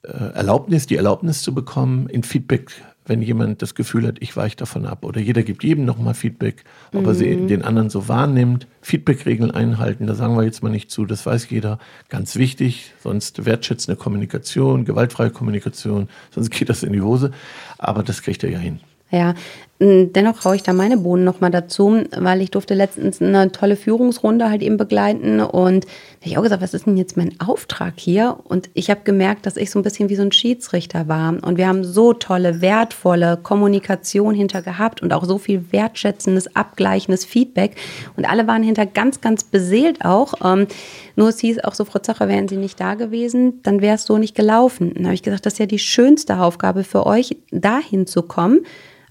äh, 0.03 0.09
Erlaubnis, 0.09 0.87
die 0.87 0.95
Erlaubnis 0.95 1.41
zu 1.41 1.53
bekommen, 1.53 2.07
in 2.09 2.23
Feedback 2.23 2.71
wenn 3.05 3.21
jemand 3.21 3.61
das 3.61 3.75
Gefühl 3.75 4.07
hat, 4.07 4.17
ich 4.19 4.35
weiche 4.35 4.55
davon 4.55 4.85
ab. 4.85 5.03
Oder 5.03 5.19
jeder 5.19 5.43
gibt 5.43 5.63
jedem 5.63 5.85
nochmal 5.85 6.13
Feedback, 6.13 6.63
ob 6.93 7.05
er 7.05 7.13
sie, 7.13 7.35
mhm. 7.35 7.47
den 7.47 7.61
anderen 7.63 7.89
so 7.89 8.07
wahrnimmt. 8.07 8.67
Feedback-Regeln 8.81 9.51
einhalten, 9.51 10.07
da 10.07 10.15
sagen 10.15 10.35
wir 10.35 10.43
jetzt 10.43 10.63
mal 10.63 10.69
nicht 10.69 10.91
zu, 10.91 11.05
das 11.05 11.25
weiß 11.25 11.49
jeder. 11.49 11.79
Ganz 12.09 12.35
wichtig, 12.35 12.93
sonst 13.01 13.45
wertschätzende 13.45 13.97
Kommunikation, 13.97 14.85
gewaltfreie 14.85 15.31
Kommunikation, 15.31 16.09
sonst 16.31 16.49
geht 16.49 16.69
das 16.69 16.83
in 16.83 16.93
die 16.93 17.01
Hose. 17.01 17.31
Aber 17.77 18.03
das 18.03 18.21
kriegt 18.21 18.43
er 18.43 18.49
ja 18.49 18.59
hin. 18.59 18.79
Ja, 19.11 19.35
dennoch 19.79 20.45
haue 20.45 20.55
ich 20.55 20.63
da 20.63 20.71
meine 20.71 20.97
Bohnen 20.97 21.23
nochmal 21.23 21.51
dazu, 21.51 22.03
weil 22.15 22.41
ich 22.41 22.51
durfte 22.51 22.73
letztens 22.73 23.21
eine 23.21 23.51
tolle 23.51 23.75
Führungsrunde 23.75 24.49
halt 24.49 24.61
eben 24.61 24.77
begleiten 24.77 25.41
und 25.41 25.85
da 25.85 25.89
habe 25.89 26.29
ich 26.29 26.37
auch 26.37 26.43
gesagt, 26.43 26.61
was 26.61 26.73
ist 26.73 26.85
denn 26.85 26.95
jetzt 26.95 27.17
mein 27.17 27.37
Auftrag 27.39 27.95
hier? 27.97 28.37
Und 28.43 28.69
ich 28.75 28.89
habe 28.89 29.01
gemerkt, 29.03 29.45
dass 29.45 29.57
ich 29.57 29.71
so 29.71 29.79
ein 29.79 29.83
bisschen 29.83 30.09
wie 30.09 30.15
so 30.15 30.21
ein 30.21 30.31
Schiedsrichter 30.31 31.07
war 31.07 31.35
und 31.43 31.57
wir 31.57 31.67
haben 31.67 31.83
so 31.83 32.13
tolle, 32.13 32.61
wertvolle 32.61 33.37
Kommunikation 33.41 34.35
hinter 34.35 34.61
gehabt 34.61 35.01
und 35.01 35.11
auch 35.11 35.25
so 35.25 35.37
viel 35.37 35.65
wertschätzendes, 35.71 36.55
abgleichendes 36.55 37.25
Feedback 37.25 37.75
und 38.15 38.25
alle 38.25 38.47
waren 38.47 38.63
hinter 38.63 38.85
ganz, 38.85 39.21
ganz 39.21 39.43
beseelt 39.43 40.05
auch. 40.05 40.35
Ähm, 40.45 40.67
nur 41.15 41.29
es 41.29 41.39
hieß 41.39 41.63
auch 41.63 41.73
so, 41.73 41.83
Frau 41.83 41.99
Zacher, 41.99 42.27
wären 42.27 42.47
Sie 42.47 42.57
nicht 42.57 42.79
da 42.79 42.93
gewesen, 42.93 43.61
dann 43.63 43.81
wäre 43.81 43.95
es 43.95 44.05
so 44.05 44.17
nicht 44.17 44.35
gelaufen. 44.35 44.93
Dann 44.93 45.05
habe 45.05 45.15
ich 45.15 45.23
gesagt, 45.23 45.45
das 45.45 45.53
ist 45.53 45.59
ja 45.59 45.65
die 45.65 45.79
schönste 45.79 46.39
Aufgabe 46.39 46.83
für 46.83 47.05
euch, 47.05 47.37
dahin 47.51 48.07
zu 48.07 48.21
kommen, 48.21 48.61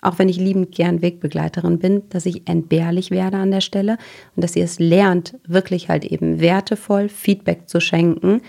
auch 0.02 0.18
wenn 0.18 0.28
ich 0.28 0.36
liebend 0.36 0.72
gern 0.72 1.00
Wegbegleiterin 1.00 1.78
bin, 1.78 2.02
dass 2.10 2.26
ich 2.26 2.48
entbehrlich 2.48 3.10
werde 3.10 3.38
an 3.38 3.52
der 3.52 3.60
Stelle 3.60 3.96
und 4.36 4.44
dass 4.44 4.56
ihr 4.56 4.64
es 4.64 4.78
lernt, 4.78 5.38
wirklich 5.46 5.88
halt 5.88 6.04
eben 6.04 6.40
wertevoll 6.40 7.08
Feedback 7.08 7.68
zu 7.68 7.80
schenken 7.80 8.42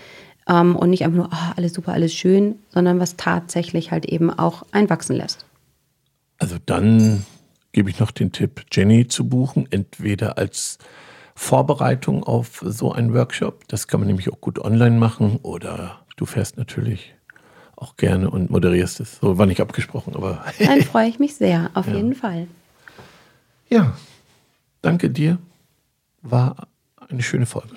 ähm, 0.50 0.76
und 0.76 0.90
nicht 0.90 1.06
einfach 1.06 1.18
nur, 1.18 1.30
oh, 1.32 1.54
alles 1.56 1.74
super, 1.74 1.94
alles 1.94 2.14
schön, 2.14 2.56
sondern 2.70 3.00
was 3.00 3.16
tatsächlich 3.16 3.92
halt 3.92 4.06
eben 4.06 4.32
auch 4.32 4.64
einwachsen 4.72 5.16
lässt. 5.16 5.46
Also 6.40 6.58
dann 6.66 7.24
gebe 7.72 7.90
ich 7.90 8.00
noch 8.00 8.12
den 8.12 8.32
Tipp, 8.32 8.66
Jenny 8.72 9.08
zu 9.08 9.30
buchen, 9.30 9.68
entweder 9.72 10.38
als 10.40 10.80
Vorbereitung 11.36 12.24
auf 12.24 12.64
so 12.66 12.92
einen 12.92 13.14
Workshop, 13.14 13.68
das 13.68 13.88
kann 13.88 14.00
man 14.00 14.08
nämlich 14.08 14.32
auch 14.32 14.42
gut 14.42 14.60
online 14.60 14.98
machen, 14.98 15.38
oder 15.42 16.02
du 16.18 16.26
fährst 16.26 16.58
natürlich 16.58 17.16
auch 17.84 17.98
gerne 17.98 18.30
und 18.30 18.50
moderierst 18.50 19.00
es. 19.00 19.18
So 19.22 19.38
war 19.38 19.46
nicht 19.46 19.62
abgesprochen, 19.62 20.16
aber. 20.16 20.44
Dann 20.60 20.82
freue 20.82 21.08
ich 21.08 21.20
mich 21.20 21.36
sehr, 21.36 21.70
auf 21.74 21.88
ja. 21.88 21.96
jeden 21.96 22.16
Fall. 22.16 22.48
Ja, 23.70 23.94
danke 24.82 25.10
dir. 25.10 25.38
War 26.22 26.68
eine 27.10 27.24
schöne 27.24 27.46
Folge. 27.46 27.70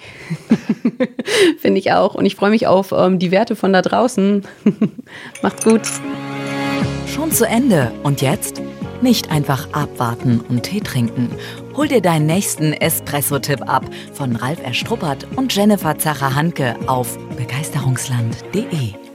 Finde 1.58 1.78
ich 1.78 1.92
auch. 1.92 2.14
Und 2.14 2.26
ich 2.26 2.36
freue 2.36 2.50
mich 2.50 2.66
auf 2.66 2.92
ähm, 2.92 3.18
die 3.18 3.30
Werte 3.30 3.56
von 3.56 3.72
da 3.72 3.82
draußen. 3.82 4.42
Macht's 5.42 5.64
gut. 5.64 5.82
Schon 7.06 7.32
zu 7.32 7.46
Ende. 7.46 7.92
Und 8.02 8.22
jetzt? 8.22 8.62
Nicht 9.02 9.30
einfach 9.30 9.72
abwarten 9.72 10.40
und 10.40 10.62
Tee 10.62 10.80
trinken. 10.80 11.30
Hol 11.76 11.86
dir 11.86 12.00
deinen 12.00 12.26
nächsten 12.26 12.72
Espresso-Tipp 12.72 13.68
ab 13.68 13.84
von 14.14 14.36
Ralf 14.36 14.62
Erstruppert 14.62 15.26
und 15.36 15.54
Jennifer 15.54 15.98
Zacher-Hanke 15.98 16.76
auf 16.86 17.18
begeisterungsland.de. 17.36 19.05